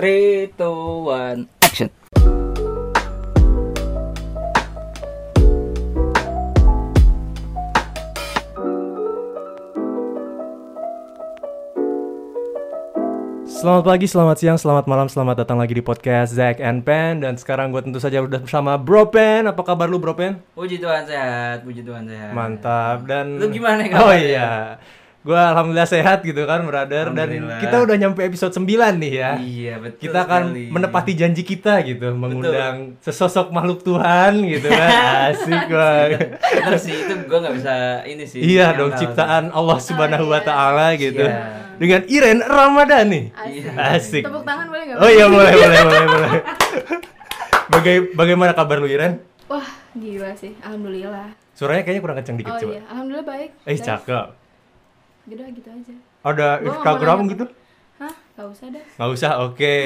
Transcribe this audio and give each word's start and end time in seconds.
3, 0.00 0.56
2, 0.56 1.04
1, 1.04 1.44
action. 1.60 1.92
Selamat 13.44 13.84
pagi, 13.84 14.08
selamat 14.08 14.36
siang, 14.40 14.56
selamat 14.56 14.88
malam, 14.88 15.04
selamat 15.12 15.44
datang 15.44 15.60
lagi 15.60 15.76
di 15.76 15.84
podcast 15.84 16.32
Zack 16.32 16.64
and 16.64 16.80
Pen 16.80 17.20
Dan 17.20 17.36
sekarang 17.36 17.68
gue 17.68 17.84
tentu 17.84 18.00
saja 18.00 18.24
udah 18.24 18.40
bersama 18.40 18.80
Bro 18.80 19.12
Pen 19.12 19.44
Apa 19.52 19.60
kabar 19.60 19.84
lu 19.84 20.00
Bro 20.00 20.16
Pen? 20.16 20.40
Puji 20.56 20.80
Tuhan 20.80 21.04
sehat, 21.04 21.60
puji 21.60 21.84
Tuhan 21.84 22.08
sehat. 22.08 22.32
Mantap 22.32 23.04
dan 23.04 23.36
Lu 23.36 23.52
gimana 23.52 23.84
Oh 23.84 24.08
kabarnya? 24.08 24.16
iya 24.16 24.50
Gue 25.20 25.36
alhamdulillah 25.36 25.84
sehat 25.84 26.22
gitu 26.22 26.42
kan 26.42 26.64
brother 26.64 27.12
Dan 27.12 27.28
kita 27.60 27.76
udah 27.78 27.92
nyampe 27.94 28.24
episode 28.24 28.50
9 28.50 28.64
nih 28.96 29.12
ya 29.14 29.30
Iya, 29.36 29.74
betul. 29.76 30.00
Kita 30.02 30.24
akan 30.24 30.42
sekali. 30.48 30.64
menepati 30.66 31.12
janji 31.12 31.42
kita 31.42 31.84
gitu 31.84 32.08
Mengundang 32.10 32.96
sesosok 32.98 33.48
makhluk 33.50 33.80
Tuhan 33.82 34.40
gitu 34.42 34.64
kan 34.66 34.88
Asik 35.28 35.68
banget 35.68 36.40
Bener 36.40 36.74
sih, 36.74 36.94
itu 36.96 37.12
gua 37.24 37.38
nggak 37.38 37.54
bisa 37.54 37.74
ini 38.04 38.24
sih. 38.24 38.40
Iya 38.40 38.72
dong 38.72 38.90
sih. 38.90 39.04
ciptaan 39.04 39.48
Allah 39.50 39.76
subhanahu 39.78 40.24
wa 40.26 40.40
ta'ala 40.40 40.96
gitu 40.96 41.20
Iya. 41.20 41.68
Dengan 41.76 42.00
Iren 42.06 42.38
Ramadhani 42.40 43.22
Iya. 43.44 43.76
Asik 43.92 44.24
Tepuk 44.24 44.40
tangan 44.42 44.66
boleh 44.66 44.84
nggak? 44.86 44.98
Oh 44.98 45.10
iya 45.10 45.26
boleh 45.26 45.52
boleh 45.52 45.80
boleh 45.84 46.06
boleh. 46.08 46.30
Baga 47.68 47.90
bagaimana 48.14 48.52
kabar 48.52 48.76
lu 48.76 48.88
Iren? 48.88 49.20
Wah, 49.46 49.62
gila 49.92 50.32
sih. 50.34 50.56
Alhamdulillah. 50.58 51.28
Suaranya 51.52 51.82
kayaknya 51.82 52.00
kurang 52.00 52.16
kencang 52.16 52.36
dikit 52.36 52.50
oh 52.50 52.58
coba. 52.58 52.72
iya, 52.72 52.82
alhamdulillah 52.88 53.26
baik. 53.28 53.50
Eh 53.62 53.76
cakep. 53.76 54.26
Gitu 55.30 55.42
gitu 55.54 55.68
aja. 55.70 55.94
Ada 56.20 56.48
Gua 56.58 56.66
Instagram 56.66 57.18
gitu? 57.30 57.44
Hah? 57.96 58.14
Gak 58.34 58.46
usah 58.50 58.66
dah. 58.68 58.84
Nggak 58.98 59.10
usah, 59.14 59.32
oke. 59.46 59.76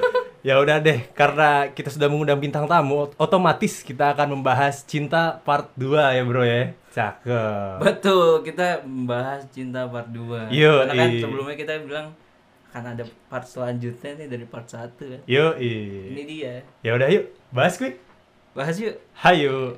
ya 0.48 0.54
udah 0.60 0.76
deh, 0.78 1.00
karena 1.12 1.68
kita 1.68 1.88
sudah 1.88 2.08
mengundang 2.08 2.40
bintang 2.40 2.64
tamu, 2.64 3.04
ot- 3.04 3.16
otomatis 3.16 3.80
kita 3.80 4.12
akan 4.12 4.38
membahas 4.38 4.84
cinta 4.84 5.40
part 5.42 5.68
2 5.76 6.16
ya 6.16 6.22
bro 6.24 6.40
ya. 6.40 6.72
Cakep. 6.94 7.82
Betul, 7.82 8.40
kita 8.42 8.80
membahas 8.86 9.44
cinta 9.50 9.84
part 9.84 10.08
2. 10.08 10.48
Yo, 10.48 10.84
Karena 10.84 10.94
kan 10.94 11.08
sebelumnya 11.18 11.56
kita 11.56 11.72
bilang 11.82 12.06
akan 12.70 12.84
ada 12.92 13.04
part 13.26 13.46
selanjutnya 13.46 14.10
nih 14.18 14.28
dari 14.30 14.44
part 14.46 14.66
1 14.66 14.94
kan. 14.94 15.20
Yo, 15.26 15.54
Ini 15.58 16.22
dia. 16.24 16.54
ya 16.80 16.94
udah 16.94 17.08
yuk, 17.10 17.28
bahas 17.50 17.74
quick. 17.74 17.98
Bahas 18.54 18.78
yuk. 18.78 18.94
Hayo. 19.18 19.74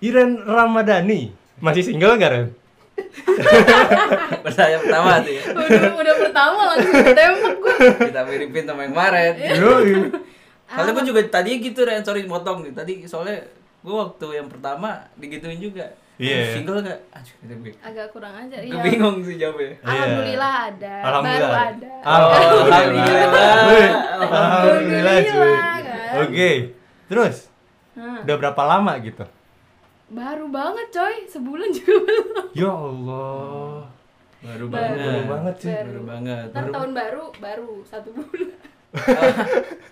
Iren 0.00 0.40
Ramadhani 0.40 1.34
masih 1.60 1.84
single 1.84 2.16
nggak 2.16 2.32
Ren? 2.32 2.46
Pertanyaan 4.44 4.80
pertama 4.80 5.10
tuh 5.20 5.32
ya. 5.32 5.42
udah, 5.50 5.92
udah 5.94 6.14
pertama 6.20 6.60
langsung 6.68 6.92
tembak 7.10 7.56
gue. 7.56 7.76
Kita 8.06 8.20
miripin 8.24 8.64
sama 8.64 8.80
yang 8.82 8.92
kemarin. 8.92 9.32
Yo, 9.54 9.72
Soalnya 10.66 10.92
gue 10.92 11.04
juga 11.04 11.20
tadi 11.28 11.50
gitu 11.58 11.82
Ren, 11.82 12.00
sorry 12.00 12.22
motong 12.24 12.62
nih. 12.62 12.72
Tadi 12.72 12.92
soalnya 13.04 13.42
gue 13.80 13.90
waktu 13.92 14.26
yang 14.34 14.46
pertama 14.46 15.02
digituin 15.14 15.58
juga. 15.58 15.90
Iya. 16.14 16.52
Single 16.52 16.84
gak? 16.84 17.00
Aduh. 17.10 17.72
Agak 17.80 18.06
kurang 18.12 18.36
aja. 18.36 18.54
Gue 18.54 18.68
Iya. 18.70 18.82
bingung 18.84 19.24
sih 19.24 19.34
jawabnya. 19.34 19.72
Alhamdulillah 19.80 20.54
ada. 20.68 20.94
Alhamdulillah. 21.00 21.48
Baru 21.48 21.64
ada. 21.64 21.90
Alhamdulillah. 22.04 22.90
Alhamdulillah 24.20 24.20
Alhamdulillah, 24.20 25.16
cuy. 25.24 25.54
kan? 25.80 26.14
Oke. 26.20 26.50
Terus 27.08 27.36
Hah, 27.96 28.20
udah 28.22 28.36
berapa 28.36 28.62
lama 28.62 28.92
gitu? 29.00 29.24
Baru 30.10 30.46
banget 30.46 30.86
coy. 30.90 31.14
Sebulan 31.24 31.70
juga 31.76 31.94
belum. 32.02 32.46
Ya 32.52 32.68
Allah. 32.68 33.86
Baru 34.40 34.64
Baru. 34.66 34.66
banget. 34.68 34.98
Baru 35.00 35.22
banget 35.28 35.54
sih. 35.58 35.68
Baru. 35.70 35.86
Baru 35.86 36.02
banget. 36.06 36.46
Ntar 36.50 36.64
tahun 36.70 36.90
baru, 36.92 37.24
baru 37.38 37.70
satu 37.84 38.08
bulan. 38.10 38.50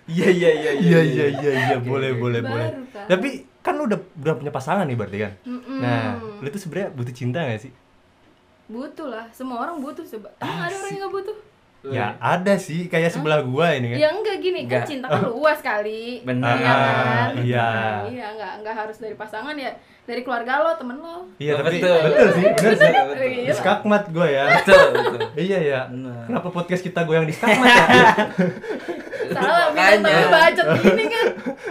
Iya 0.09 0.27
iya 0.27 0.49
iya 0.51 0.71
Iya 0.75 0.99
iya 0.99 1.25
iya 1.31 1.51
iya 1.55 1.75
Oke, 1.77 1.87
boleh 1.87 2.11
oke. 2.11 2.19
boleh 2.19 2.41
Baru, 2.41 2.51
boleh. 2.51 2.69
kan? 2.91 3.07
Tapi 3.07 3.29
kan 3.61 3.73
lu 3.77 3.85
udah 3.85 3.95
udah 3.95 4.33
punya 4.35 4.51
pasangan 4.51 4.83
nih 4.83 4.97
berarti 4.97 5.17
kan? 5.21 5.31
Mm-mm. 5.45 5.79
Nah, 5.79 6.03
lu 6.41 6.47
tuh 6.49 6.59
sebenarnya 6.59 6.89
butuh 6.91 7.13
cinta 7.13 7.39
gak 7.39 7.61
sih? 7.61 7.71
Butuh 8.67 9.07
lah. 9.07 9.25
Semua 9.31 9.63
orang 9.63 9.79
butuh 9.79 10.03
coba. 10.03 10.27
Emang 10.37 10.59
ada 10.61 10.75
orang 10.75 10.91
yang 10.91 11.01
gak 11.05 11.13
butuh? 11.15 11.37
Ya 11.81 12.11
ada 12.19 12.53
sih, 12.55 12.85
kayak 12.85 13.07
sebelah 13.07 13.39
gua 13.39 13.71
ini 13.71 13.95
kan. 13.95 13.97
Ya 13.97 14.09
enggak 14.11 14.37
gini, 14.37 14.67
Enggak. 14.67 14.83
kan 14.83 14.89
cinta 14.89 15.07
kan 15.07 15.23
luas 15.25 15.59
kali. 15.59 16.19
Benar. 16.21 16.51
Iya 16.51 16.67
kan? 16.67 16.75
Ah, 16.75 17.27
iya. 17.39 17.67
Iya, 18.05 18.25
enggak 18.35 18.51
enggak 18.59 18.75
harus 18.75 18.97
dari 18.99 19.15
pasangan 19.15 19.55
ya. 19.55 19.71
Dari 20.03 20.21
keluarga 20.21 20.59
lo, 20.59 20.75
temen 20.75 20.97
lo. 20.97 21.23
Iya 21.37 21.55
Oh, 21.55 21.63
tapi 21.63 21.79
betul. 21.79 21.97
betul 22.03 22.27
sih, 22.33 22.45
bener 22.51 22.73
sih. 22.75 22.91
Iya. 23.47 23.53
Skakmat 23.55 24.03
gua 24.09 24.27
ya. 24.27 24.43
Betul 24.59 24.85
betul. 24.91 25.19
Iya 25.37 25.59
ya. 25.61 25.79
Benar. 25.87 26.19
Kenapa 26.27 26.47
podcast 26.51 26.81
kita 26.83 26.99
goyang 27.07 27.23
di 27.23 27.31
skakmat 27.31 27.63
ya? 27.63 27.85
Salah, 29.29 29.69
bintang 29.69 30.01
tamu 30.03 30.27
bacot 30.27 30.65
gini 30.81 31.05
kan. 31.05 31.25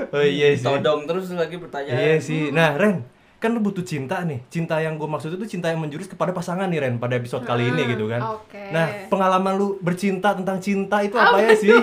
oh 0.09 0.23
iya 0.23 0.49
sih. 0.55 0.63
Todong 0.65 1.05
terus 1.05 1.29
lagi 1.33 1.57
pertanyaan. 1.59 1.99
Iya 1.99 2.17
sih. 2.19 2.49
Nah, 2.49 2.79
Ren, 2.79 3.03
kan 3.39 3.51
lu 3.51 3.61
butuh 3.61 3.83
cinta 3.83 4.21
nih. 4.21 4.43
Cinta 4.49 4.77
yang 4.77 4.95
gue 4.95 5.07
maksud 5.07 5.31
itu 5.33 5.47
cinta 5.49 5.67
yang 5.67 5.79
menjurus 5.79 6.07
kepada 6.07 6.31
pasangan 6.31 6.67
nih, 6.67 6.79
Ren, 6.81 6.95
pada 6.97 7.15
episode 7.15 7.43
kali 7.43 7.67
ini 7.67 7.83
Ah, 7.83 7.89
gitu 7.89 8.05
kan. 8.07 8.21
oke. 8.35 8.63
Nah, 8.71 8.87
pengalaman 9.07 9.55
lu 9.55 9.79
bercinta 9.79 10.33
tentang 10.33 10.59
cinta 10.59 10.99
itu 11.01 11.15
apa, 11.15 11.39
ya 11.39 11.55
sih? 11.55 11.71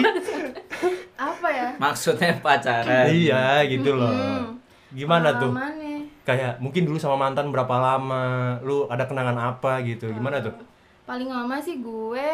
Apa 1.16 1.48
ya? 1.48 1.68
Maksudnya 1.78 2.36
pacaran. 2.40 3.08
iya, 3.08 3.64
gitu 3.64 3.96
loh. 3.96 4.12
Mm-mm. 4.12 4.60
Gimana 4.92 5.40
tuh? 5.40 5.48
Pengalamannya. 5.50 5.98
Kayak 6.22 6.54
mungkin 6.58 6.84
dulu 6.84 6.98
sama 6.98 7.16
mantan 7.18 7.48
berapa 7.50 7.72
lama? 7.72 8.58
Lu 8.60 8.88
ada 8.88 9.06
kenangan 9.06 9.38
apa 9.38 9.80
gitu? 9.82 10.12
Gimana 10.12 10.42
tuh? 10.42 10.52
Paling 11.06 11.30
lama 11.30 11.56
sih 11.58 11.80
gue 11.80 12.30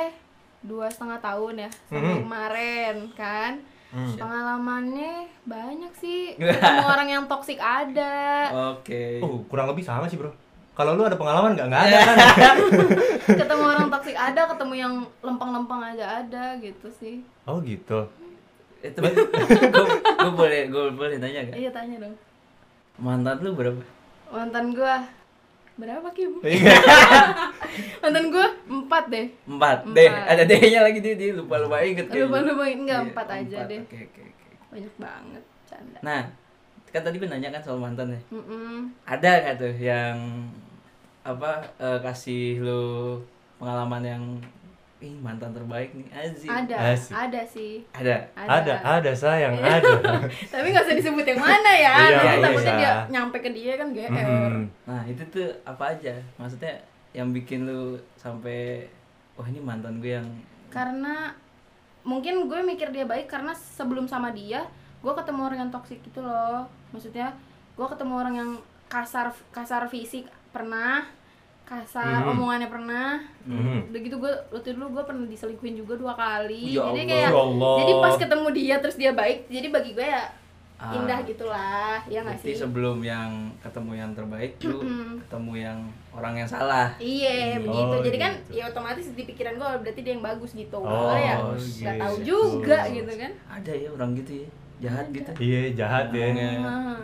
dua 0.61 0.87
setengah 0.87 1.19
tahun 1.19 1.53
ya 1.59 1.69
sampai 1.85 2.01
Mhm. 2.07 2.21
kemarin 2.23 2.95
kan. 3.13 3.51
Hmm. 3.91 4.15
Pengalamannya 4.15 5.27
banyak 5.43 5.93
sih. 5.99 6.35
Ketemu 6.39 6.87
orang 6.87 7.07
yang 7.11 7.23
toksik 7.27 7.59
ada. 7.59 8.47
Oke. 8.75 9.19
Oh, 9.19 9.43
kurang 9.51 9.67
lebih 9.67 9.83
sama 9.83 10.07
sih, 10.07 10.15
Bro. 10.15 10.31
Kalau 10.71 10.95
lu 10.95 11.03
ada 11.03 11.19
pengalaman 11.19 11.59
nggak? 11.59 11.67
Nggak 11.67 11.83
ada 11.83 11.97
kan? 11.99 12.55
ketemu 13.43 13.63
orang 13.67 13.87
toksik 13.91 14.15
ada, 14.15 14.41
ketemu 14.47 14.73
yang 14.79 14.93
lempeng-lempeng 15.19 15.83
aja 15.83 16.23
ada 16.23 16.55
gitu 16.63 16.87
sih. 16.95 17.19
oh, 17.43 17.59
gitu. 17.59 18.07
Itu 18.81 18.97
gue 20.25 20.31
boleh 20.33 20.71
gue 20.71 20.83
boleh 20.95 21.19
tanya 21.19 21.51
gak? 21.51 21.59
Iya 21.59 21.69
tanya 21.69 22.07
dong. 22.07 22.15
Mantan 22.97 23.43
lu 23.43 23.53
berapa? 23.53 23.77
Mantan 24.31 24.73
gua 24.73 25.03
berapa 25.79 26.07
Kim? 26.11 26.31
Iya. 26.45 26.75
Mantan 28.03 28.25
gua 28.27 28.47
empat 28.67 29.03
deh. 29.07 29.27
Empat. 29.47 29.77
Empat. 29.87 29.95
D. 29.95 29.99
Ada 30.07 30.43
D-nya 30.43 30.79
lagi 30.83 30.99
dia, 30.99 31.15
dia 31.15 31.31
lupa 31.31 31.55
lupa 31.61 31.79
inget 31.79 32.07
kayaknya. 32.11 32.27
Lupa 32.27 32.37
lupa 32.43 32.63
enggak 32.67 32.99
Iya, 32.99 33.07
empat 33.11 33.27
aja 33.31 33.57
deh. 33.69 33.81
Oke 33.87 33.97
oke 34.09 34.21
oke. 34.21 34.47
Banyak 34.71 34.93
banget 34.99 35.43
canda. 35.69 35.99
Nah, 36.03 36.21
kan 36.91 37.01
tadi 37.07 37.15
gue 37.17 37.29
nanya 37.31 37.49
kan 37.55 37.61
soal 37.63 37.79
mantan 37.79 38.11
ya. 38.11 38.19
Mm-mm. 38.35 38.91
Ada 39.07 39.31
nggak 39.47 39.55
tuh 39.57 39.73
yang 39.79 40.17
apa 41.21 41.61
eh, 41.77 41.99
kasih 42.01 42.59
lu 42.59 42.83
pengalaman 43.61 44.01
yang 44.03 44.23
ih 45.01 45.17
mantan 45.17 45.49
terbaik 45.49 45.97
nih 45.97 46.05
Aziz 46.13 46.45
Ada, 46.45 46.93
Asik. 46.93 47.11
ada 47.11 47.41
sih. 47.41 47.73
ada 47.89 48.21
Ada, 48.37 48.73
ada 49.01 49.11
sayang, 49.11 49.57
ada. 49.57 49.97
Tapi 50.53 50.65
nggak 50.69 50.85
usah 50.85 50.95
disebut 50.95 51.25
yang 51.25 51.41
mana 51.41 51.71
ya. 51.73 51.93
Iya, 51.97 52.05
Nanti 52.05 52.25
iya, 52.25 52.33
takutnya 52.45 52.73
iya. 52.73 52.77
dia 52.77 52.93
nyampe 53.09 53.37
ke 53.41 53.49
dia 53.49 53.73
kan 53.81 53.87
GR. 53.89 54.09
Mm-mm. 54.13 54.69
nah 54.85 55.01
itu 55.09 55.23
tuh 55.33 55.49
apa 55.65 55.97
aja 55.97 56.13
maksudnya 56.37 56.77
yang 57.11 57.33
bikin 57.33 57.65
lu 57.65 57.97
sampai 58.15 58.85
wah 59.35 59.47
ini 59.49 59.59
mantan 59.59 59.97
gue 59.99 60.15
yang 60.21 60.27
Karena 60.71 61.33
mungkin 62.07 62.47
gue 62.47 62.59
mikir 62.63 62.93
dia 62.95 63.03
baik 63.03 63.27
karena 63.27 63.51
sebelum 63.51 64.07
sama 64.07 64.31
dia, 64.31 64.63
gue 65.01 65.13
ketemu 65.17 65.41
orang 65.49 65.59
yang 65.67 65.71
toksik 65.73 65.99
gitu 66.05 66.23
loh. 66.23 66.63
Maksudnya 66.95 67.35
gue 67.75 67.87
ketemu 67.89 68.13
orang 68.15 68.35
yang 68.37 68.51
kasar 68.87 69.33
kasar 69.51 69.89
fisik 69.91 70.29
pernah, 70.55 71.03
kasar 71.73 72.19
Mhm. 72.19 72.31
omongannya 72.31 72.67
pernah. 72.67 73.15
Mhm. 73.41 73.87
Udah 73.87 73.99
gitu 74.01 74.15
gue 74.17 74.33
waktu 74.49 74.75
dulu 74.75 74.91
gue 74.91 75.03
pernah 75.03 75.23
diselingkuhin 75.25 75.75
juga 75.77 75.93
dua 75.95 76.13
kali. 76.13 76.67
Ya 76.69 76.83
jadi 76.83 76.99
Allah. 76.99 77.07
kayak 77.07 77.23
Ya 77.23 77.31
Allah. 77.33 77.75
jadi 77.77 77.93
pas 77.97 78.15
ketemu 78.17 78.47
dia 78.51 78.75
terus 78.77 78.97
dia 78.97 79.11
baik, 79.11 79.47
jadi 79.47 79.67
bagi 79.69 79.91
gue 79.93 80.03
ya 80.05 80.23
Ah. 80.75 80.91
indah 80.91 81.21
gitulah, 81.21 82.01
ya 82.05 82.19
nggak 82.19 82.41
sih? 82.41 82.57
sebelum 82.57 82.99
yang 82.99 83.29
ketemu 83.61 83.91
yang 83.95 84.11
terbaik 84.11 84.57
lu 84.63 84.81
Mm-mm. 84.81 85.21
ketemu 85.21 85.53
yang 85.61 85.77
orang 86.11 86.33
yang 86.35 86.49
salah 86.49 86.89
Iya 86.97 87.55
Hmm. 87.55 87.63
begitu. 87.63 87.95
Oh, 87.95 88.01
Jadi 88.01 88.17
kan 88.17 88.33
gitu. 88.35 88.57
ya 88.57 88.63
otomatis 88.67 89.05
di 89.07 89.23
pikiran 89.23 89.53
gue 89.55 89.69
berarti 89.79 90.01
dia 90.01 90.11
yang 90.11 90.25
bagus 90.25 90.51
gitu. 90.51 90.75
Oh, 90.75 91.13
ya 91.13 91.37
gitu. 91.53 91.85
nggak 91.85 91.95
tahu 92.01 92.15
juga 92.25 92.77
gitu 92.89 93.11
kan. 93.13 93.31
ada 93.47 93.71
ya 93.71 93.89
orang 93.89 94.11
gitu 94.17 94.31
ya 94.35 94.47
jahat 94.81 95.05
gitu 95.07 95.29
Iya, 95.37 95.61
jahat 95.77 96.05
ya. 96.09 96.25
Ah. 96.25 96.33
Ya 96.33 96.49
Allah. 96.57 96.97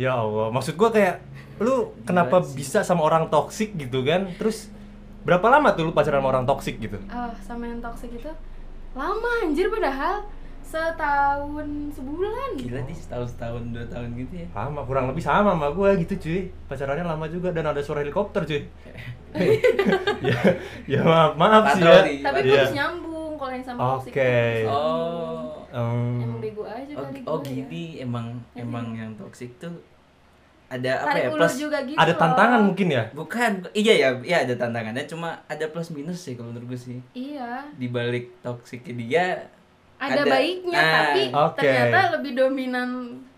Ya 0.00 0.12
Allah, 0.16 0.48
maksud 0.48 0.74
gua 0.74 0.88
kayak 0.88 1.20
lu 1.60 1.92
kenapa 2.02 2.40
Gila 2.40 2.56
bisa 2.56 2.78
sama 2.80 3.04
orang 3.04 3.28
toksik 3.28 3.76
gitu 3.76 4.00
kan? 4.02 4.26
Terus 4.34 4.72
berapa 5.20 5.44
lama 5.46 5.76
tuh 5.76 5.84
lu 5.84 5.92
pacaran 5.92 6.18
sama 6.18 6.28
orang 6.30 6.44
toksik 6.44 6.80
gitu? 6.80 6.96
Ah 7.06 7.28
sama 7.38 7.68
yang 7.68 7.78
toxic 7.78 8.10
itu 8.10 8.32
lama 8.90 9.30
anjir 9.44 9.68
padahal 9.68 10.24
setahun 10.60 11.66
sebulan. 11.92 12.54
gila 12.54 12.80
nih 12.80 12.94
setahun 12.94 13.34
setahun 13.34 13.62
dua 13.68 13.82
tahun 13.86 14.14
gitu 14.14 14.34
ya 14.38 14.46
Sama, 14.50 14.86
kurang 14.86 15.10
lebih 15.10 15.18
sama 15.20 15.50
sama 15.52 15.68
gua 15.70 15.94
gitu 15.94 16.14
cuy. 16.16 16.40
Pacarannya 16.64 17.04
lama 17.04 17.26
juga 17.26 17.50
dan 17.50 17.66
ada 17.66 17.82
suara 17.82 18.00
helikopter 18.00 18.46
cuy. 18.46 18.62
ya, 20.22 20.38
ya 20.86 21.00
maaf 21.02 21.32
maaf 21.34 21.64
sih 21.74 21.82
ya. 21.82 22.02
Tapi 22.22 22.38
Iya. 22.40 22.54
putus 22.56 22.72
nyambung 22.72 23.32
kalau 23.34 23.52
yang 23.52 23.64
sama 23.64 23.78
toxic 23.94 24.10
Oke. 24.10 24.22
itu 24.22 24.66
putus 24.66 24.70
Oh. 24.70 25.66
nyambung. 25.70 26.38
oh 27.26 27.38
Gimana 27.38 27.46
ya? 27.46 27.66
gini 27.66 27.82
emang 28.00 28.26
Iya. 28.54 28.62
emang 28.62 28.86
yang 28.94 29.10
toksik 29.14 29.50
tuh 29.58 29.74
ada 30.70 31.02
apa 31.02 31.08
tarik 31.10 31.22
ya 31.22 31.30
plus 31.34 31.54
juga 31.58 31.78
gitu 31.82 31.98
Ada 31.98 32.14
loh. 32.14 32.20
tantangan 32.22 32.60
mungkin 32.62 32.88
ya? 32.88 33.04
bukan 33.10 33.50
iya 33.74 33.94
ya 33.96 34.08
iya 34.22 34.36
ada 34.46 34.54
tantangannya 34.54 35.02
cuma 35.04 35.42
ada 35.44 35.66
plus 35.66 35.90
minus 35.90 36.22
sih 36.22 36.38
kalau 36.38 36.54
menurut 36.54 36.70
gue 36.70 36.78
sih 36.78 36.98
iya 37.10 37.66
di 37.74 37.90
balik 37.90 38.38
toksiknya 38.38 38.94
dia 38.94 39.26
ada, 39.98 40.22
Ada. 40.22 40.30
baiknya 40.30 40.78
Ah. 40.78 40.92
tapi 40.94 41.22
Oke. 41.28 41.58
ternyata 41.60 41.98
lebih 42.16 42.32
dominan 42.32 42.88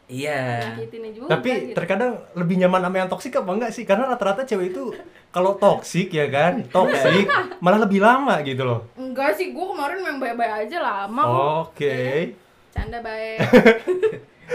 iya 0.07 0.61
juga 1.09 1.27
Tapi 1.33 1.49
gitu. 1.51 1.73
terkadang 1.73 2.21
lebih 2.37 2.61
nyaman 2.61 2.85
sama 2.85 2.97
yang 3.01 3.09
toksik 3.09 3.33
apa 3.33 3.49
enggak 3.49 3.73
sih? 3.73 3.89
Karena 3.89 4.05
rata-rata 4.07 4.45
cewek 4.45 4.69
itu 4.69 4.93
kalau 5.33 5.57
toksik 5.57 6.13
ya 6.13 6.29
kan, 6.29 6.61
toksik 6.69 7.25
malah 7.65 7.81
lebih 7.81 8.05
lama 8.05 8.45
gitu 8.45 8.61
loh. 8.61 8.85
enggak 8.95 9.33
sih 9.33 9.51
gue 9.51 9.65
kemarin 9.65 10.05
main 10.05 10.21
baik-baik 10.21 10.69
aja 10.69 10.79
lama 10.79 11.23
Oke. 11.65 12.37
canda 12.69 13.01
baik 13.01 13.41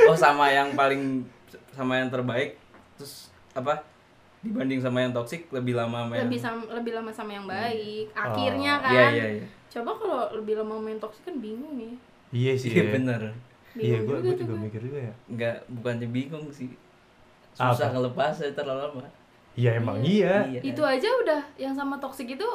oh 0.05 0.13
sama 0.13 0.49
yang 0.49 0.77
paling 0.77 1.25
sama 1.73 1.97
yang 1.97 2.09
terbaik 2.09 2.57
apa 3.57 3.73
dibanding 4.39 4.77
sama 4.77 5.01
yang 5.01 5.11
toksik 5.11 5.49
lebih 5.49 5.73
lama 5.73 6.05
sama 6.05 6.13
yang 6.13 6.23
lebih 6.23 6.39
sama 6.39 6.61
lebih 6.71 6.91
lama 6.93 7.09
sama 7.09 7.31
yang 7.33 7.45
baik 7.45 8.05
akhirnya 8.13 8.73
Oh, 8.75 8.83
kan 8.83 8.91
iya 8.93 9.05
iya 9.11 9.25
iya 9.35 9.45
coba 9.67 9.91
kalau 9.93 10.21
lebih 10.33 10.53
lama 10.55 10.75
main 10.79 10.97
toksik 10.97 11.23
kan 11.23 11.35
bingung 11.37 11.73
nih 11.75 11.93
Iya 12.27 12.53
sih. 12.53 12.69
iya 12.69 12.83
ya. 12.83 12.91
bener 12.93 13.21
Iya, 13.73 13.97
gue 14.01 14.17
juga 14.19 14.33
juga 14.35 14.53
mikir 14.57 14.81
juga 14.81 14.99
ya. 15.03 15.13
nggak 15.27 15.55
bukannya 15.71 16.07
bingung 16.07 16.49
sih 16.49 16.69
susah 17.51 17.77
Apa? 17.83 17.93
ngelepasnya 17.93 18.53
terlalu 18.53 18.81
lama 18.83 19.01
Iya 19.53 19.69
emang 19.75 19.97
iya. 19.99 20.45
Iya. 20.47 20.61
itu 20.61 20.81
aja 20.81 21.09
udah 21.17 21.41
yang 21.55 21.73
sama 21.73 21.97
toksik 21.97 22.29
itu 22.29 22.45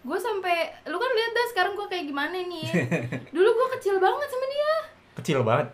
gue 0.00 0.18
sampai 0.18 0.56
lu 0.84 0.96
kan 0.96 1.10
lihat 1.10 1.30
dah 1.30 1.46
sekarang 1.46 1.72
gue 1.74 1.86
kayak 1.86 2.04
gimana 2.06 2.32
nih 2.34 2.68
dulu 3.34 3.48
gue 3.50 3.68
kecil 3.74 3.96
banget 3.96 4.28
sama 4.28 4.46
dia 4.46 4.72
Kecil 5.12 5.40
banget. 5.42 5.68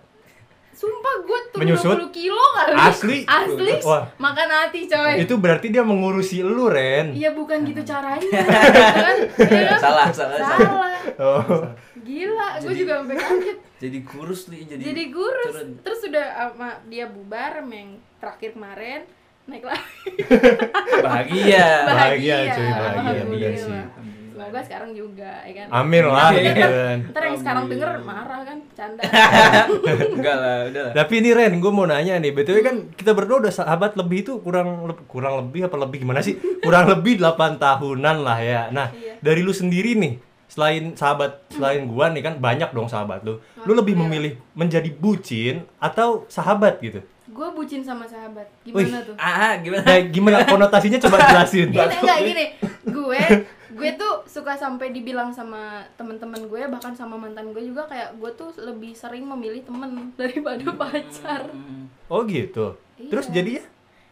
Sumpah 0.76 1.14
gue 1.18 1.38
turun 1.48 1.60
Menyusut? 1.64 1.96
20 1.98 2.12
kilo 2.12 2.44
kali 2.52 2.72
Asli? 2.76 3.18
asli 3.24 3.72
Wah. 3.80 4.04
makan 4.16 4.48
hati 4.50 4.84
coy 4.84 5.14
Itu 5.18 5.34
berarti 5.36 5.66
dia 5.68 5.80
mengurusi 5.80 6.38
lu, 6.38 6.68
Ren. 6.68 7.10
iya 7.10 7.32
bukan 7.32 7.64
gitu 7.64 7.80
caranya 7.80 8.20
gitu 8.20 8.36
kan 9.08 9.16
Iya 9.40 9.64
kan? 9.66 9.80
salah 9.80 10.08
salah 10.10 10.38
salah 10.38 10.58
salah 10.60 11.00
Oh. 11.16 11.40
gila 11.98 12.60
gue 12.60 12.74
juga 12.76 13.00
sampai 13.00 13.16
kaget 13.16 13.58
jadi 13.78 13.98
kurus 14.02 14.40
nih 14.46 14.62
jadi 14.68 14.82
jadi 14.84 15.04
kurus 15.08 15.48
turun. 15.50 15.68
terus 15.80 16.00
udah 16.04 16.26
sama 16.52 16.70
dia 16.84 17.08
bubar 17.08 17.64
yang 17.64 17.90
terakhir 18.16 18.52
kemarin 18.52 19.00
naik 19.46 19.64
lagi 19.64 20.12
bahagia 20.98 21.66
Bahagia, 21.88 22.36
cuy, 22.48 22.66
bahagia, 22.66 23.00
Alhamdulillah. 23.00 23.26
bener 23.32 23.52
sih. 23.56 23.80
Semoga 24.46 24.60
sekarang 24.62 24.90
juga 24.92 25.30
ya 25.42 25.52
kan 25.56 25.66
Amin 25.74 26.04
lah 26.04 26.30
Iya. 26.30 26.42
gitu 26.46 26.62
kan. 26.62 26.98
ntar 27.10 27.22
yang 27.24 27.38
sekarang 27.38 27.64
denger 27.66 27.90
marah 28.00 28.40
kan 28.42 28.58
canda 28.72 29.02
enggak 30.16 30.36
lah 30.36 30.56
udah 30.66 30.82
lah 30.84 30.92
Tapi 30.96 31.12
ini 31.16 31.30
Ren, 31.32 31.52
gue 31.56 31.72
mau 31.72 31.84
nanya 31.84 32.14
nih, 32.16 32.30
btw 32.30 32.58
kan 32.60 32.76
kita 32.92 33.10
berdua 33.12 33.36
udah 33.40 33.52
sahabat 33.52 33.94
lebih 33.94 34.18
itu 34.20 34.32
kurang 34.38 34.68
kurang 35.04 35.34
lebih 35.40 35.66
apa 35.66 35.76
lebih 35.76 35.98
gimana 36.00 36.20
sih? 36.20 36.34
Kurang 36.58 36.86
lebih 36.88 37.18
8 37.18 37.34
tahunan 37.56 38.16
lah 38.18 38.38
ya. 38.38 38.62
Nah, 38.68 38.88
Iya. 38.88 39.18
dari 39.18 39.40
lu 39.40 39.50
sendiri 39.50 39.92
nih, 39.94 40.18
selain 40.46 40.94
sahabat 40.94 41.42
selain 41.48 41.84
gua 41.84 42.08
nih 42.08 42.22
kan 42.22 42.34
banyak 42.36 42.70
dong 42.70 42.86
sahabat 42.86 43.22
lu. 43.22 43.38
Lu 43.62 43.72
lebih 43.72 43.94
memilih 43.94 44.38
menjadi 44.52 44.88
bucin 44.90 45.66
atau 45.76 46.24
sahabat 46.28 46.78
gitu? 46.80 47.02
gue 47.26 47.48
bucin 47.52 47.84
sama 47.84 48.08
sahabat 48.08 48.48
Wih. 48.64 48.80
gimana 48.80 49.04
tuh 49.04 49.12
ah 49.18 49.52
gimana 49.60 49.84
Nah, 49.84 50.00
gimana 50.08 50.36
konotasinya 50.46 50.96
coba 50.96 51.20
jelasin. 51.28 51.68
gini 51.68 51.84
enggak 51.84 52.18
gini 52.24 52.44
gue 52.86 53.20
gue 53.76 53.90
tuh 53.94 54.14
suka 54.24 54.52
sampai 54.52 54.88
dibilang 54.88 55.28
sama 55.28 55.62
teman-teman 55.94 56.40
gue 56.42 56.62
bahkan 56.66 56.90
sama 56.90 57.14
mantan 57.14 57.50
gue 57.50 57.62
juga 57.62 57.84
kayak 57.84 58.14
gue 58.14 58.30
tuh 58.32 58.48
lebih 58.58 58.92
sering 58.92 59.22
memilih 59.22 59.60
temen 59.60 59.90
daripada 60.16 60.64
pacar 60.72 61.44
Hmm. 61.46 61.84
Oh 62.06 62.22
gitu. 62.22 62.72
Terus 62.96 63.26
Iya. 63.26 63.34
jadi 63.34 63.50
ya? 63.52 63.64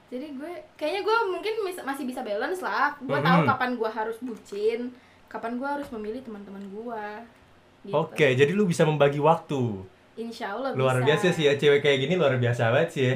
jadi 0.07 0.27
gue 0.33 0.53
kayaknya 0.75 1.03
gue 1.03 1.17
mungkin 1.29 1.55
mis- 1.63 1.83
masih 1.83 2.05
bisa 2.05 2.21
balance 2.21 2.61
lah 2.61 2.95
gue 2.97 3.15
tahu 3.17 3.41
kapan 3.45 3.71
gue 3.75 3.91
harus 3.91 4.17
bucin 4.19 4.81
kapan 5.27 5.57
gue 5.57 5.67
harus 5.69 5.89
memilih 5.91 6.21
teman-teman 6.21 6.63
gue 6.63 7.07
gitu. 7.85 7.95
Oke, 7.95 8.33
jadi 8.33 8.49
lu 8.51 8.65
bisa 8.65 8.83
membagi 8.83 9.19
waktu. 9.19 9.83
insya 10.15 10.53
Allah 10.53 10.71
Luar 10.73 10.97
bisa. 10.97 11.07
biasa 11.11 11.27
sih 11.33 11.45
ya 11.45 11.55
cewek 11.55 11.81
kayak 11.81 11.99
gini 12.01 12.15
luar 12.15 12.37
biasa 12.37 12.71
banget 12.71 12.91
sih 12.91 13.05
ya. 13.05 13.15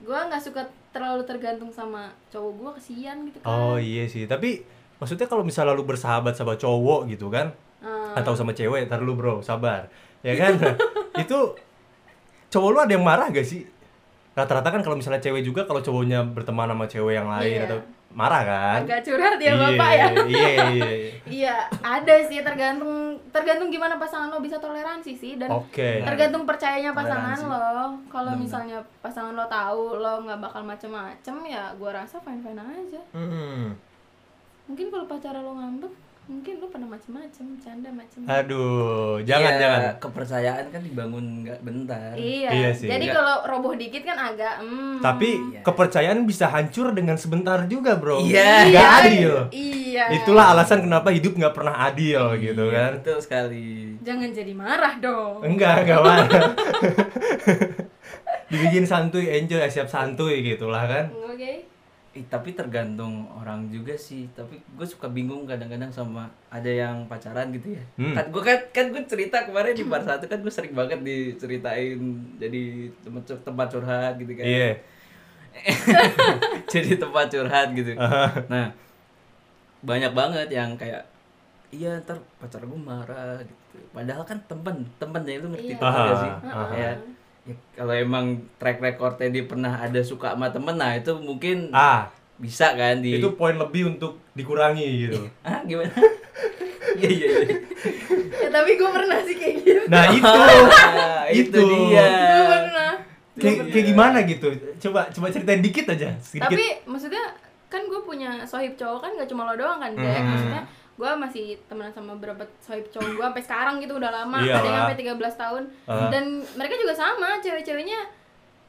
gue 0.00 0.18
nggak 0.20 0.42
suka 0.42 0.62
terlalu 0.90 1.22
tergantung 1.22 1.70
sama 1.70 2.02
cowok 2.28 2.52
gue 2.52 2.70
kesian 2.76 3.22
gitu 3.24 3.38
kan 3.38 3.46
Oh 3.46 3.76
iya 3.76 4.04
sih, 4.04 4.26
tapi 4.26 4.66
maksudnya 5.02 5.26
kalau 5.26 5.42
misalnya 5.42 5.74
lu 5.74 5.82
bersahabat 5.82 6.32
sama 6.32 6.54
cowok 6.54 7.10
gitu 7.10 7.26
kan, 7.26 7.50
Ah. 7.80 8.14
atau 8.14 8.32
sama 8.32 8.54
cewek, 8.54 8.86
ntar 8.86 9.02
lu 9.02 9.12
bro, 9.12 9.42
sabar, 9.42 9.90
ya 10.22 10.32
kan? 10.32 10.54
itu 11.18 11.38
cowok 12.48 12.68
lu 12.68 12.78
ada 12.78 12.92
yang 12.92 13.02
marah 13.02 13.26
gak 13.28 13.42
sih? 13.42 13.66
Rata-rata 14.32 14.70
kan 14.70 14.80
kalau 14.80 14.94
misalnya 14.94 15.18
cewek 15.18 15.42
juga 15.42 15.66
kalau 15.66 15.80
cowoknya 15.80 16.22
berteman 16.24 16.64
sama 16.66 16.86
cewek 16.86 17.14
yang 17.14 17.26
lain 17.26 17.52
Iya. 17.52 17.66
atau 17.66 17.78
marah 18.12 18.44
kan? 18.44 18.80
agak 18.82 19.00
curhat 19.02 19.36
ya 19.36 19.56
bapak 19.56 19.90
ya 19.90 20.06
Iya, 20.22 20.28
iya, 20.28 20.48
iya. 20.68 20.88
iya 21.40 21.56
ada 21.80 22.14
sih 22.22 22.40
tergantung 22.40 22.92
tergantung 23.28 23.68
gimana 23.68 23.96
pasangan 23.96 24.28
lo 24.28 24.36
bisa 24.38 24.56
toleransi 24.56 25.12
sih 25.12 25.32
dan 25.34 25.48
Oke. 25.48 26.04
tergantung 26.04 26.44
percayanya 26.44 26.92
pasangan 26.92 27.32
Toleransi. 27.34 27.72
lo 27.72 27.88
kalau 28.06 28.36
misalnya 28.36 28.84
pasangan 29.00 29.32
lo 29.32 29.48
tahu 29.48 29.96
lo 29.96 30.20
nggak 30.22 30.38
bakal 30.38 30.60
macem-macem 30.62 31.36
ya 31.46 31.72
gua 31.74 31.90
rasa 31.94 32.20
fine 32.20 32.40
fine 32.42 32.60
aja 32.60 33.00
Hmm. 33.10 33.72
Mungkin 34.64 34.86
kalau 34.88 35.04
pacar 35.04 35.34
lo 35.34 35.52
ngambek 35.52 35.92
mungkin 36.22 36.54
lo 36.56 36.70
pernah 36.70 36.86
macem-macem 36.88 37.46
canda 37.58 37.90
macem 37.90 38.22
Aduh, 38.22 39.18
jangan 39.20 39.52
Iya, 39.52 39.60
jangan. 39.60 39.80
kepercayaan 39.98 40.66
kan 40.70 40.80
dibangun 40.80 41.24
nggak 41.42 41.60
bentar 41.60 42.14
iya, 42.14 42.48
Iya 42.48 42.70
sih. 42.70 42.86
jadi 42.86 43.04
Iya. 43.04 43.12
kalau 43.12 43.36
roboh 43.44 43.74
dikit 43.74 44.02
kan 44.02 44.14
agak 44.24 44.62
hmm. 44.62 45.02
Tapi 45.02 45.28
Iya. 45.50 45.60
kepercayaan 45.60 46.22
bisa 46.22 46.46
hancur 46.46 46.90
dengan 46.90 47.18
sebentar 47.18 47.58
juga, 47.66 47.98
bro. 47.98 48.22
Iya. 48.22 48.70
Nggak 48.70 48.88
adil. 49.02 49.34
iya 49.50 50.04
Itulah 50.14 50.54
alasan 50.54 50.80
kenapa 50.80 51.10
hidup 51.10 51.34
nggak 51.34 51.52
pernah 51.52 51.74
adil 51.82 52.22
gitu 52.38 52.64
Iya, 52.64 52.74
kan. 52.78 52.90
betul 52.96 53.18
sekali 53.18 53.98
jangan 53.98 54.28
jadi 54.30 54.52
marah 54.54 54.94
dong 54.98 55.42
Enggak, 55.42 55.74
enggak 55.82 56.00
marah. 56.00 56.42
Dibikin 58.46 58.84
santuy, 58.84 59.26
enjoy, 59.32 59.64
siap 59.66 59.86
santuy 59.86 60.44
gitulah 60.46 60.84
kan. 60.84 61.04
oke 61.10 61.71
Ih, 62.12 62.28
tapi 62.28 62.52
tergantung 62.52 63.24
orang 63.32 63.66
juga 63.66 63.96
sih 63.96 64.28
tapi 64.30 64.60
gue 64.60 64.84
suka 64.84 65.08
bingung 65.08 65.42
kadang-kadang 65.42 65.88
sama 65.88 66.28
ada 66.48 66.68
yang 66.68 67.04
pacaran 67.06 67.48
gitu 67.50 67.72
ya 67.72 67.84
Hmm. 67.96 68.12
kan 68.12 68.28
gue 68.28 68.42
kan 68.42 68.58
kan 68.68 68.86
gue 68.88 69.00
cerita 69.02 69.42
kemarin 69.42 69.72
di 69.72 69.82
part 69.82 70.04
satu 70.04 70.24
kan 70.26 70.36
gue 70.38 70.52
sering 70.52 70.72
banget 70.72 71.00
diceritain 71.00 71.96
jadi 72.36 72.62
tempat 73.00 73.22
tempat 73.40 73.66
curhat 73.70 74.12
gitu 74.18 74.28
kan 74.30 74.44
Iya. 74.44 74.70
jadi 76.68 76.90
tempat 76.96 77.26
curhat 77.28 77.68
gitu 77.72 77.92
Aha. 77.96 78.44
nah 78.46 78.66
banyak 79.80 80.12
banget 80.12 80.48
yang 80.48 80.76
kayak 80.76 81.08
iya 81.70 81.96
ntar 81.98 82.20
pacar 82.36 82.60
gue 82.60 82.76
marah 82.78 83.40
gitu 83.40 83.80
padahal 83.90 84.22
kan 84.22 84.36
temen 84.46 84.84
temennya 84.96 85.40
lu 85.40 85.48
ngerti 85.48 85.72
Iya. 85.72 85.80
temen 85.80 85.96
gak 86.02 86.16
sih 86.18 86.32
Aha. 86.44 86.64
Kayak, 86.68 86.94
ya, 87.44 87.54
kalau 87.74 87.92
emang 87.92 88.26
track 88.54 88.78
recordnya 88.78 89.28
dia 89.30 89.44
pernah 89.44 89.72
ada 89.76 90.00
suka 90.00 90.32
sama 90.32 90.48
temen 90.48 90.74
nah 90.74 90.92
itu 90.92 91.10
mungkin 91.16 91.70
Ah, 91.70 92.06
bisa 92.36 92.72
kan 92.72 92.98
di 92.98 93.16
itu 93.16 93.30
poin 93.32 93.54
lebih 93.54 93.92
untuk 93.92 94.18
dikurangi 94.32 94.86
gitu. 95.04 95.20
ah 95.42 95.62
gimana 95.62 95.90
iya 96.94 97.08
iya 97.08 97.26
iya 97.28 97.56
ya 98.38 98.48
tapi 98.50 98.74
gue 98.74 98.90
pernah 98.90 99.18
sih 99.20 99.34
kayak 99.34 99.54
gitu 99.58 99.80
Nah, 99.84 100.04
itu 100.12 100.26
Ah, 100.28 101.24
itu 101.28 101.50
Itu. 101.50 101.62
dia 101.88 102.06
gue 102.08 102.46
pernah 102.48 102.92
kayak, 103.34 103.56
kayak 103.68 103.86
gimana 103.86 104.18
gitu? 104.22 104.48
Coba 104.78 105.08
coba 105.08 105.26
ceritain 105.28 105.58
dikit 105.58 105.86
aja, 105.88 106.12
sedikit. 106.18 106.46
tapi 106.46 106.64
maksudnya 106.84 107.24
kan 107.66 107.82
gue 107.82 108.00
punya 108.00 108.44
sohib 108.44 108.74
cowok 108.74 109.00
kan 109.00 109.10
gak 109.14 109.26
cuma 109.26 109.42
lo 109.44 109.56
doang 109.56 109.78
kan 109.78 109.92
Jack 109.94 110.20
Hmm. 110.20 110.28
maksudnya 110.28 110.62
gue 111.02 111.10
masih 111.18 111.44
temenan 111.66 111.90
sama 111.90 112.14
beberapa 112.14 112.46
sohib 112.58 112.86
cowok 112.88 113.10
gue 113.12 113.24
sampai 113.24 113.42
sekarang 113.42 113.74
gitu 113.76 113.92
udah 113.92 114.10
lama 114.12 114.38
Iyalah. 114.38 114.54
ada 114.54 114.66
yang 114.68 114.78
sampai 114.78 114.98
13 115.26 115.34
tahun 115.36 115.62
Ah. 115.84 116.06
dan 116.08 116.24
mereka 116.54 116.74
juga 116.76 116.94
sama 116.94 117.28
cewek-ceweknya 117.36 118.00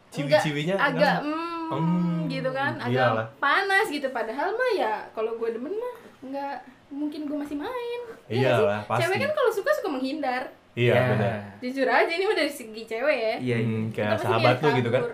Ciwi-ciwinya 0.10 0.75
enggak- 0.75 0.90
agak 0.90 1.16
enggak? 1.22 1.80
mm, 1.80 2.18
gitu 2.28 2.50
kan 2.52 2.74
agak 2.75 2.90
iyalah. 3.06 3.25
panas 3.38 3.86
gitu 3.88 4.08
padahal 4.10 4.50
mah 4.52 4.72
ya 4.72 4.94
kalau 5.12 5.34
gue 5.36 5.50
demen 5.52 5.74
mah 5.74 5.96
nggak 6.24 6.56
mungkin 6.90 7.22
gue 7.24 7.38
masih 7.40 7.58
main 7.58 8.02
Iya 8.25 8.82
pasti. 8.84 9.02
cewek 9.04 9.18
kan 9.20 9.32
kalau 9.32 9.52
suka 9.52 9.70
suka 9.72 9.90
menghindar 9.92 10.50
Iya, 10.74 10.90
Ya. 10.92 11.04
benar. 11.08 11.38
jujur 11.60 11.86
aja 11.86 12.10
ini 12.10 12.24
mah 12.24 12.34
dari 12.36 12.50
segi 12.52 12.82
cewek 12.84 13.13
ya 13.16 13.34
iya 13.38 13.56
iya. 13.56 13.58
Hmm, 13.60 13.86
kayak 13.88 14.18
sahabat 14.18 14.58
lu 14.58 14.70
gitu 14.75 14.90
kan. 14.90 15.02
kabur. 15.02 15.13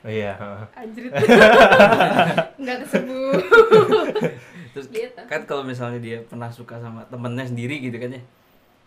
Iya. 0.00 0.32
Anjrit. 0.72 1.10
nggak 2.60 2.76
kesebut 2.82 3.42
terus 4.80 4.86
Gitu. 4.88 5.20
kan 5.24 5.42
kalau 5.42 5.62
misalnya 5.62 5.98
dia 5.98 6.18
pernah 6.22 6.46
suka 6.48 6.78
sama 6.78 7.02
temennya 7.04 7.42
sendiri 7.44 7.78
gitu 7.80 7.96
kan 7.96 8.10
ya 8.10 8.22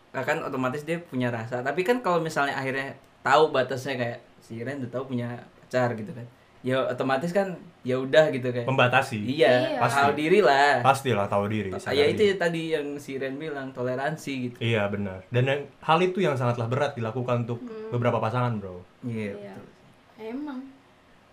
nah, 0.10 0.24
kan 0.24 0.40
otomatis 0.40 0.82
dia 0.82 0.98
punya 1.02 1.28
rasa 1.28 1.60
tapi 1.60 1.82
kan 1.82 2.00
kalau 2.00 2.18
misalnya 2.18 2.52
akhirnya 2.54 2.92
tahu 3.20 3.50
batasnya 3.50 3.96
kayak 3.96 4.20
si 4.40 4.60
Ren 4.60 4.80
udah 4.80 4.92
tahu 4.92 5.04
punya 5.10 5.36
pacar 5.60 5.94
gitu 5.94 6.10
kan 6.10 6.24
ya 6.62 6.78
otomatis 6.86 7.30
kan 7.30 7.52
ya 7.82 7.98
udah 7.98 8.30
gitu 8.30 8.48
kayak 8.48 8.66
Membatasi. 8.66 9.18
iya 9.20 9.74
Iya. 9.74 9.82
tahu 9.82 10.14
diri 10.14 10.40
lah 10.40 10.78
Pastilah 10.80 11.26
tahu 11.26 11.46
diri. 11.48 11.74
ya 11.74 12.06
itu 12.06 12.22
diri. 12.24 12.38
tadi 12.38 12.62
yang 12.70 12.88
si 12.96 13.18
Ren 13.18 13.36
bilang 13.36 13.72
toleransi 13.72 14.34
gitu 14.44 14.58
Iya 14.60 14.86
benar. 14.86 15.26
Dan 15.28 15.44
yang, 15.44 15.62
hal 15.80 15.98
itu 16.00 16.22
yang 16.22 16.38
sangatlah 16.38 16.66
berat 16.66 16.94
dilakukan 16.94 17.44
untuk 17.44 17.58
beberapa 17.90 18.18
pasangan, 18.18 18.56
bro. 18.56 18.78
iya 19.02 19.34
Iya. 19.34 19.54
betul. 19.54 19.66
Emang. 20.22 20.62